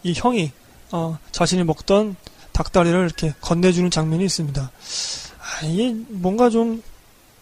이 0.03 0.13
형이 0.15 0.51
어, 0.91 1.17
자신이 1.31 1.63
먹던 1.63 2.15
닭다리를 2.51 2.97
이렇게 3.03 3.33
건네주는 3.41 3.89
장면이 3.89 4.23
있습니다. 4.25 4.61
아, 4.61 5.65
이게 5.65 5.93
뭔가 6.09 6.49
좀 6.49 6.81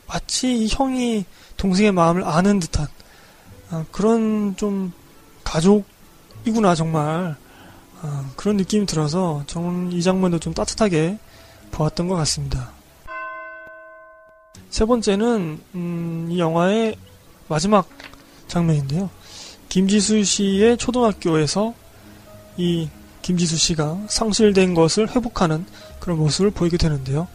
마치 0.08 0.64
이 0.64 0.68
형이 0.70 1.26
동생의 1.58 1.92
마음을 1.92 2.24
아는 2.24 2.60
듯한 2.60 2.88
아, 3.70 3.86
그런 3.92 4.56
좀 4.56 4.94
가족이구나 5.44 6.76
정말 6.76 7.36
아, 8.02 8.30
그런 8.36 8.58
느낌이 8.58 8.86
들어서 8.86 9.44
저는 9.48 9.92
이 9.92 10.02
장면도 10.02 10.40
좀 10.40 10.54
따뜻하게 10.54 11.18
보았던 11.72 12.08
것 12.08 12.16
같습니다. 12.16 12.72
세 14.70 14.86
번째는 14.86 15.62
음, 15.76 16.28
이 16.30 16.40
영화의 16.40 16.98
마지막 17.48 17.88
장면인데요. 18.48 19.10
김지수 19.70 20.24
씨의 20.24 20.78
초등학교에서 20.78 21.74
이 22.58 22.90
김지수 23.22 23.58
씨가 23.58 24.06
상실된 24.08 24.74
것을 24.74 25.10
회복하는 25.10 25.66
그런 26.00 26.18
모습을 26.18 26.52
보이게 26.52 26.78
되는데요. 26.78 27.28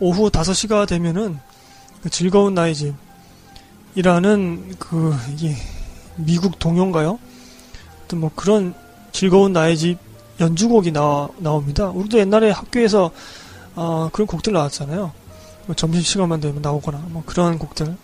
오후 0.00 0.30
5시가 0.30 0.88
되면은 0.88 1.38
그 2.02 2.10
즐거운 2.10 2.54
나의 2.54 2.74
집이라는 3.94 4.74
그 4.78 5.14
이게 5.32 5.54
미국 6.16 6.58
동요인가요? 6.58 7.18
어떤 8.04 8.20
뭐 8.20 8.30
그런 8.34 8.74
즐거운 9.12 9.52
나의 9.52 9.76
집 9.76 9.98
연주곡이 10.40 10.92
나, 10.92 11.28
나옵니다. 11.38 11.88
우리도 11.88 12.18
옛날에 12.18 12.50
학교에서 12.50 13.10
어, 13.76 14.08
그런 14.12 14.26
곡들 14.26 14.52
나왔잖아요. 14.52 15.12
뭐 15.66 15.76
점심시간만 15.76 16.40
되면 16.40 16.62
나오거나 16.62 17.04
뭐 17.08 17.22
그런 17.24 17.58
곡들. 17.58 17.96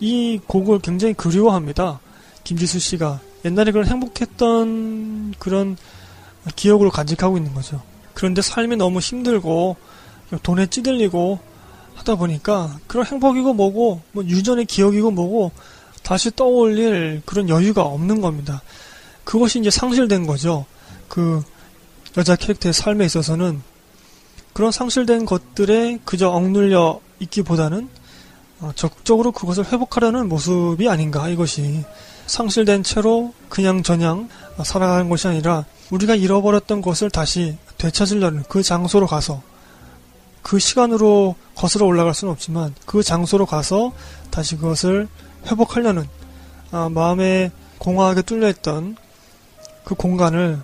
이 0.00 0.40
곡을 0.46 0.78
굉장히 0.78 1.14
그리워합니다. 1.14 2.00
김지수 2.44 2.78
씨가 2.78 3.20
옛날에 3.44 3.72
그런 3.72 3.86
행복했던 3.86 5.34
그런 5.38 5.76
기억으로 6.54 6.90
간직하고 6.90 7.36
있는 7.36 7.52
거죠. 7.54 7.82
그런데 8.14 8.42
삶이 8.42 8.76
너무 8.76 9.00
힘들고 9.00 9.76
돈에 10.42 10.66
찌들리고 10.66 11.38
하다 11.94 12.16
보니까 12.16 12.78
그런 12.86 13.06
행복이고 13.06 13.54
뭐고 13.54 14.00
뭐 14.12 14.24
유전의 14.24 14.66
기억이고 14.66 15.10
뭐고 15.10 15.52
다시 16.08 16.30
떠올릴 16.34 17.20
그런 17.26 17.50
여유가 17.50 17.82
없는 17.82 18.22
겁니다. 18.22 18.62
그것이 19.24 19.58
이제 19.58 19.68
상실된 19.68 20.26
거죠. 20.26 20.64
그 21.06 21.44
여자 22.16 22.34
캐릭터의 22.34 22.72
삶에 22.72 23.04
있어서는 23.04 23.60
그런 24.54 24.72
상실된 24.72 25.26
것들에 25.26 25.98
그저 26.06 26.30
억눌려 26.30 26.98
있기보다는 27.20 27.90
어, 28.60 28.72
적극적으로 28.74 29.32
그것을 29.32 29.66
회복하려는 29.66 30.30
모습이 30.30 30.88
아닌가 30.88 31.28
이것이 31.28 31.84
상실된 32.26 32.84
채로 32.84 33.34
그냥 33.50 33.82
저냥 33.82 34.30
살아가는 34.64 35.10
것이 35.10 35.28
아니라 35.28 35.66
우리가 35.90 36.14
잃어버렸던 36.14 36.80
것을 36.80 37.10
다시 37.10 37.58
되찾으려는 37.76 38.44
그 38.48 38.62
장소로 38.62 39.06
가서 39.06 39.42
그 40.40 40.58
시간으로 40.58 41.34
거슬러 41.54 41.84
올라갈 41.84 42.14
수는 42.14 42.32
없지만 42.32 42.74
그 42.86 43.02
장소로 43.02 43.44
가서 43.44 43.92
다시 44.30 44.56
그것을 44.56 45.06
회복하려는 45.50 46.06
아, 46.70 46.88
마음에 46.88 47.50
공허하게 47.78 48.22
뚫려있던 48.22 48.96
그 49.84 49.94
공간을 49.94 50.60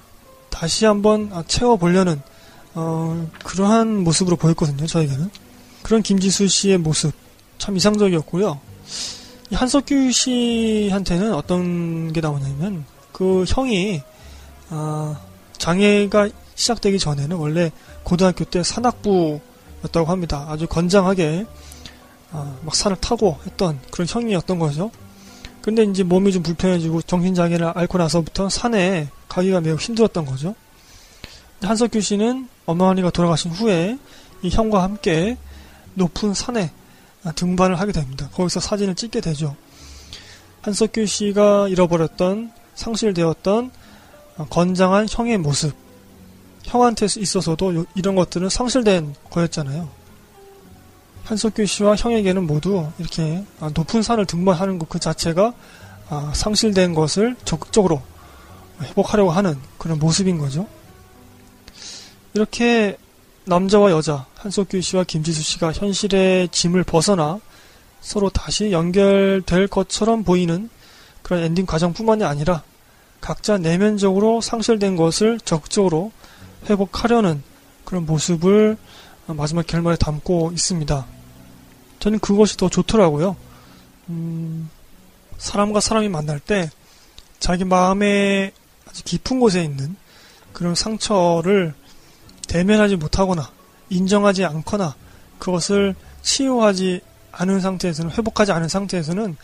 다시 0.51 0.85
한번 0.85 1.31
채워보려는 1.47 2.21
어, 2.75 3.31
그러한 3.45 4.05
모습으로 4.05 4.37
보였거든요 4.37 4.87
저에게는 4.87 5.31
그런 5.83 6.03
김지수 6.03 6.49
씨의 6.49 6.79
모습 6.79 7.13
참 7.59 7.77
이상적이었고요 7.77 8.61
한석규 9.53 10.11
씨한테는 10.11 11.35
어떤 11.35 12.13
게 12.13 12.21
나오냐면 12.21 12.85
그 13.13 13.45
형이 13.47 14.03
아, 14.71 15.21
장애가 15.59 16.31
시작되기 16.55 16.99
전에는 16.99 17.37
원래 17.37 17.71
고등학교 18.03 18.45
때 18.45 18.63
산악부였다고 18.63 20.07
합니다. 20.07 20.47
아주 20.49 20.67
건장하게 20.67 21.47
아, 22.35 22.57
막 22.63 22.75
산을 22.75 22.97
타고 22.97 23.39
했던 23.47 23.81
그런 23.93 24.09
형이었던 24.09 24.59
거죠. 24.59 24.91
근데 25.63 25.85
이제 25.85 26.03
몸이 26.03 26.33
좀 26.33 26.43
불편해지고 26.43 27.03
정신장애를 27.03 27.73
앓고 27.75 27.97
나서부터 27.97 28.49
산에 28.49 29.09
가기가 29.29 29.61
매우 29.61 29.77
힘들었던 29.77 30.27
거죠. 30.27 30.55
한석규 31.63 32.01
씨는 32.01 32.49
어머니가 32.67 33.11
돌아가신 33.11 33.53
후에 33.53 33.97
이 34.43 34.51
형과 34.51 34.83
함께 34.83 35.39
높은 35.95 36.35
산에 36.35 36.73
등반을 37.37 37.81
하게 37.81 37.93
됩니다. 37.93 38.29
거기서 38.35 38.61
사진을 38.61 38.97
찍게 38.97 39.21
되죠. 39.21 39.57
한석규 40.63 41.07
씨가 41.07 41.69
잃어버렸던 41.69 42.53
상실되었던 42.75 43.71
건장한 44.51 45.07
형의 45.09 45.39
모습. 45.39 45.73
형한테 46.65 47.07
있어서도 47.07 47.87
이런 47.95 48.17
것들은 48.17 48.49
상실된 48.49 49.15
거였잖아요. 49.31 50.04
한석규 51.25 51.65
씨와 51.67 51.97
형에게는 51.97 52.47
모두 52.47 52.87
이렇게 52.99 53.45
높은 53.75 54.03
산을 54.03 54.27
등반하는 54.27 54.79
것 54.79 54.89
그 54.89 54.99
자체가 55.01 55.55
아, 56.11 56.33
상실된 56.35 56.95
것을 56.95 57.35
적극적으로 57.45 58.03
회복하려고 58.83 59.31
하는 59.31 59.59
그런 59.79 59.99
모습인 59.99 60.39
거죠. 60.39 60.67
이렇게 62.35 62.99
남자와 63.47 63.91
여자, 63.91 64.27
한석규 64.37 64.81
씨와 64.81 65.05
김지수 65.05 65.43
씨가 65.43 65.73
현실의 65.73 66.49
짐을 66.49 66.85
벗어나 66.85 67.41
서로 68.01 68.29
다시 68.29 68.71
연결될 68.71 69.67
것처럼 69.69 70.25
보이는 70.25 70.69
그런 71.23 71.43
엔딩 71.43 71.65
과정뿐만이 71.65 72.23
아니라 72.25 72.63
각자 73.21 73.57
내면적으로 73.57 74.43
상실된 74.43 74.97
것을 74.97 75.41
적극적으로 75.41 76.13
회복하려는 76.69 77.43
그런 77.85 78.05
모습을 78.05 78.77
마지막 79.27 79.67
결말에 79.67 79.97
담고 79.97 80.53
있습니다. 80.53 81.07
저는 82.01 82.19
그것이 82.19 82.57
더 82.57 82.69
좋더라고요. 82.69 83.37
음, 84.11 84.69
사람과 85.39 85.81
사람이 85.81 86.09
만날 86.09 86.41
때 86.41 86.71
자기 87.39 87.65
마음의 87.65 88.53
아주 88.89 89.03
깊은 89.05 89.41
곳에 89.41 89.63
있는 89.63 89.97
그런 90.53 90.75
상처를 90.75 91.75
대면하지 92.49 92.97
못하거나 92.97 93.51
인정하지 93.91 94.45
않거나 94.45 94.95
그것을 95.39 95.95
치유하지 96.23 97.01
않은 97.33 97.61
상태에서는 97.61 98.13
회복하지 98.13 98.53
않은 98.53 98.69
상태에서는 98.69 99.37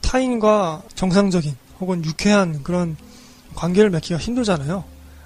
타인과 0.00 0.82
정상적인 0.94 1.56
혹은 1.80 2.04
유쾌한 2.04 2.62
그런 2.62 2.96
관계를 3.54 3.90
맺기가 3.90 4.18
힘들잖아요. 4.18 4.84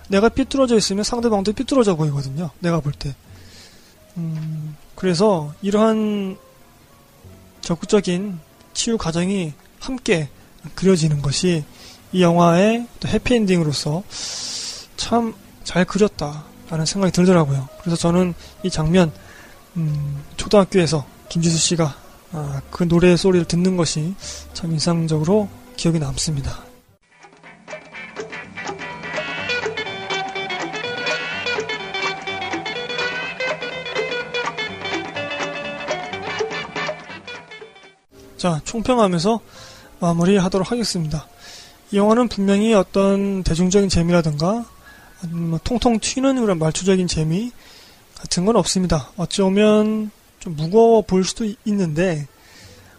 내가 0.09 0.29
삐뚤어져 0.29 0.77
있으면 0.77 1.05
상대방도 1.05 1.53
삐뚤어져 1.53 1.97
보이거든요. 1.97 2.51
내가 2.61 2.81
볼 2.81 2.93
때. 2.93 3.15
음, 4.17 4.77
그래서 4.95 5.53
이러한 5.63 6.37
적극적인 7.61 8.39
치유 8.73 8.99
과정이 8.99 9.53
함께 9.81 10.29
그려지는 10.75 11.23
것이 11.23 11.65
이 12.13 12.23
영화의 12.23 12.87
해피엔딩으로서 13.07 14.03
참 14.97 15.35
잘 15.65 15.85
그렸다라는 15.85 16.87
생각이 16.87 17.13
들더라고요. 17.13 17.69
그래서 17.81 17.97
저는 17.97 18.35
이 18.63 18.71
장면 18.71 19.11
음, 19.77 20.23
초등학교에서 20.37 21.05
김지수 21.31 21.59
씨가 21.59 21.97
아, 22.33 22.61
그 22.71 22.87
노래 22.87 23.17
소리를 23.17 23.47
듣는 23.47 23.77
것이 23.77 24.15
참 24.53 24.73
인상적으로 24.73 25.49
기억에 25.77 25.99
남습니다. 25.99 26.64
자, 38.45 38.61
총평하면서 38.63 39.41
마무리하도록 40.01 40.71
하겠습니다. 40.71 41.27
이 41.91 41.97
영화는 41.97 42.29
분명히 42.29 42.75
어떤 42.75 43.43
대중적인 43.43 43.89
재미라든가 43.89 44.67
뭐 45.31 45.59
통통 45.65 45.99
튀는 45.99 46.39
그런 46.39 46.59
말초적인 46.59 47.07
재미 47.07 47.53
같은 48.15 48.45
건 48.45 48.57
없습니다. 48.57 49.09
어찌보면 49.17 50.11
좀 50.41 50.57
무거워 50.57 51.01
보일 51.01 51.25
수도 51.25 51.51
있는데 51.65 52.29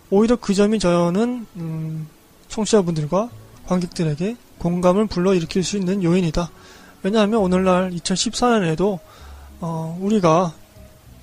오히려 0.10 0.36
그 0.36 0.56
점이 0.56 0.80
저는 0.80 1.46
음, 1.58 2.08
청취자분들과 2.48 3.30
관객들에게 3.68 4.38
공감을 4.58 5.06
불러일으킬 5.06 5.64
수 5.64 5.78
있는 5.78 6.02
요인이다. 6.02 6.50
왜냐하면 7.04 7.42
오늘날 7.42 7.92
2014년에도 7.92 8.98
어, 9.62 9.96
우리가 10.02 10.56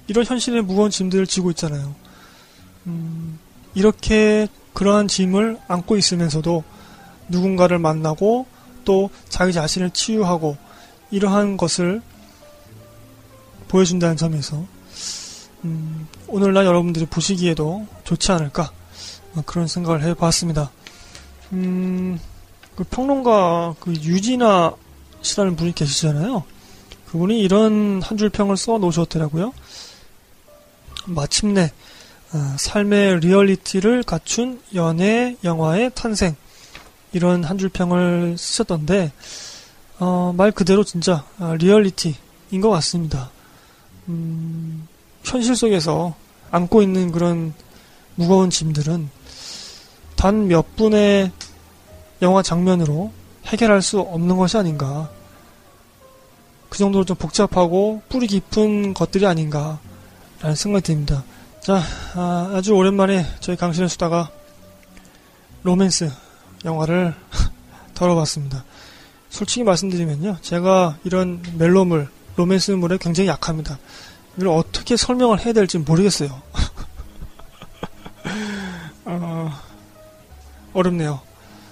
이런 0.07 0.25
현실의 0.25 0.63
무거운 0.63 0.91
짐들을 0.91 1.27
지고 1.27 1.51
있잖아요. 1.51 1.93
음, 2.87 3.41
이렇게 3.75 4.49
그러한 4.75 5.09
짐을 5.09 5.59
안고 5.69 5.97
있으면서도 5.97 6.65
누군가를 7.29 7.79
만나고 7.79 8.47
또 8.85 9.11
자기 9.29 9.53
자신을 9.53 9.91
치유하고 9.91 10.57
이러한 11.11 11.57
것을 11.57 12.03
보여준다는 13.69 14.17
점에서 14.17 14.65
음, 15.65 16.09
오늘날 16.27 16.67
여러분들이 16.67 17.07
보시기에도 17.07 17.87
좋지 18.05 18.33
않을까 18.33 18.73
어, 19.35 19.43
그런 19.47 19.67
생각을 19.67 20.03
해봤습니다. 20.03 20.71
음, 21.53 22.19
그 22.75 22.85
평론가 22.85 23.77
그 23.79 23.93
유진아 23.93 24.73
씨라는 25.23 25.57
분이 25.57 25.75
계시잖아요. 25.75 26.43
그분이 27.11 27.41
이런 27.41 28.01
한 28.03 28.19
줄 28.19 28.31
평을 28.31 28.57
써 28.57 28.79
놓으셨더라고요. 28.79 29.53
마침내 31.07 31.65
어, 31.65 31.69
삶의 32.57 33.21
리얼리티를 33.21 34.03
갖춘 34.05 34.61
연애 34.75 35.37
영화의 35.45 35.91
탄생 35.95 36.35
이런 37.13 37.45
한 37.45 37.59
줄 37.59 37.69
평을 37.69 38.37
쓰셨던데 38.39 39.13
어, 39.99 40.33
말 40.37 40.51
그대로 40.51 40.83
진짜 40.83 41.25
아, 41.39 41.55
리얼리티인 41.59 42.61
것 42.61 42.71
같습니다. 42.71 43.31
음, 44.09 44.89
현실 45.25 45.55
속에서 45.55 46.15
안고 46.51 46.83
있는 46.83 47.13
그런 47.13 47.53
무거운 48.15 48.51
짐들은 48.51 49.11
단 50.17 50.49
몇 50.49 50.77
분의 50.77 51.31
영화 52.23 52.43
장면으로 52.43 53.13
해결할 53.47 53.83
수 53.83 54.01
없는 54.01 54.37
것이 54.37 54.57
아닌가. 54.57 55.11
그 56.69 56.79
정도로 56.79 57.05
좀 57.05 57.17
복잡하고 57.17 58.01
뿌리 58.09 58.27
깊은 58.27 58.95
것들이 58.95 59.27
아닌가. 59.27 59.79
라는 60.41 60.57
생각이 60.57 60.85
듭니다. 60.85 61.25
자, 61.63 61.81
아, 62.17 62.61
주 62.61 62.75
오랜만에 62.75 63.25
저희 63.39 63.55
강신의 63.55 63.89
수다가 63.89 64.33
로맨스 65.63 66.11
영화를 66.65 67.15
다뤄봤습니다. 67.95 68.65
솔직히 69.31 69.63
말씀드리면요. 69.63 70.39
제가 70.41 70.99
이런 71.05 71.41
멜로물, 71.57 72.09
로맨스물에 72.35 72.99
굉장히 73.01 73.29
약합니다. 73.29 73.79
이걸 74.37 74.49
어떻게 74.49 74.97
설명을 74.97 75.39
해야 75.39 75.53
될지 75.53 75.79
모르겠어요. 75.79 76.31
어, 79.05 79.53
어렵네요. 80.73 81.21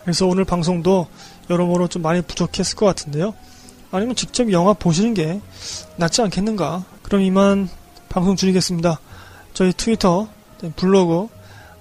그래서 0.05 0.24
오늘 0.24 0.44
방송도 0.44 1.09
여러모로 1.50 1.88
좀 1.88 2.03
많이 2.03 2.22
부족했을 2.22 2.76
것 2.76 2.87
같은데요. 2.87 3.35
아니면 3.90 4.14
직접 4.14 4.53
영화 4.53 4.72
보시는 4.72 5.14
게 5.14 5.40
낫지 5.96 6.22
않겠는가? 6.22 6.85
그럼 7.03 7.22
이만 7.22 7.68
방송 8.09 8.37
줄이겠습니다. 8.37 9.00
저희 9.54 9.72
트위터, 9.72 10.28
네, 10.60 10.72
블로그 10.76 11.28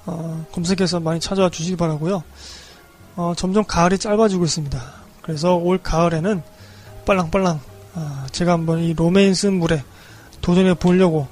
어, 0.05 0.45
검색해서 0.51 0.99
많이 0.99 1.19
찾아와 1.19 1.49
주시기 1.49 1.75
바라고요. 1.75 2.23
어, 3.15 3.33
점점 3.35 3.63
가을이 3.65 3.97
짧아지고 3.97 4.45
있습니다. 4.45 4.93
그래서 5.21 5.55
올 5.55 5.77
가을에는 5.77 6.41
빨랑빨랑 7.05 7.59
어, 7.95 8.25
제가 8.31 8.53
한번 8.53 8.79
이 8.79 8.93
로맨스 8.93 9.47
물에 9.47 9.83
도전해 10.41 10.73
보려고 10.73 11.27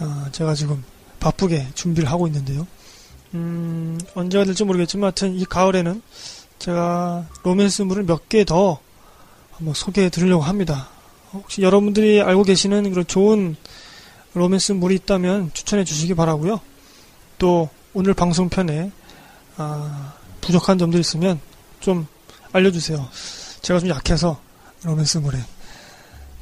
어, 0.00 0.26
제가 0.32 0.54
지금 0.54 0.82
바쁘게 1.20 1.68
준비를 1.74 2.10
하고 2.10 2.26
있는데요. 2.26 2.66
음, 3.34 3.98
언제가 4.14 4.44
될지 4.44 4.64
모르겠지만 4.64 5.04
하여튼 5.08 5.34
이 5.34 5.44
가을에는 5.44 6.02
제가 6.58 7.26
로맨스 7.42 7.82
물을 7.82 8.04
몇 8.04 8.28
개 8.28 8.44
더 8.44 8.78
한번 9.52 9.74
소개해 9.74 10.08
드리려고 10.08 10.42
합니다. 10.42 10.88
혹시 11.32 11.62
여러분들이 11.62 12.22
알고 12.22 12.44
계시는 12.44 12.88
그런 12.90 13.06
좋은 13.06 13.56
로맨스 14.34 14.72
물이 14.72 14.94
있다면 14.96 15.52
추천해 15.54 15.84
주시기 15.84 16.14
바라고요. 16.14 16.60
또 17.38 17.68
오늘 17.94 18.14
방송편에 18.14 18.90
아, 19.56 20.14
부족한 20.40 20.78
점들 20.78 21.00
있으면 21.00 21.40
좀 21.80 22.06
알려주세요. 22.52 23.08
제가 23.62 23.80
좀 23.80 23.88
약해서 23.88 24.40
로맨스 24.84 25.18
물에 25.18 25.38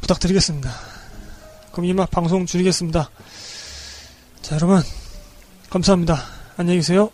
부탁드리겠습니다. 0.01 0.71
그럼 1.73 1.87
이만 1.87 2.07
방송 2.11 2.47
줄이겠습니다. 2.47 3.11
자 4.43 4.55
여러분 4.55 4.83
감사합니다. 5.71 6.23
안녕히 6.57 6.79
계세요. 6.79 7.11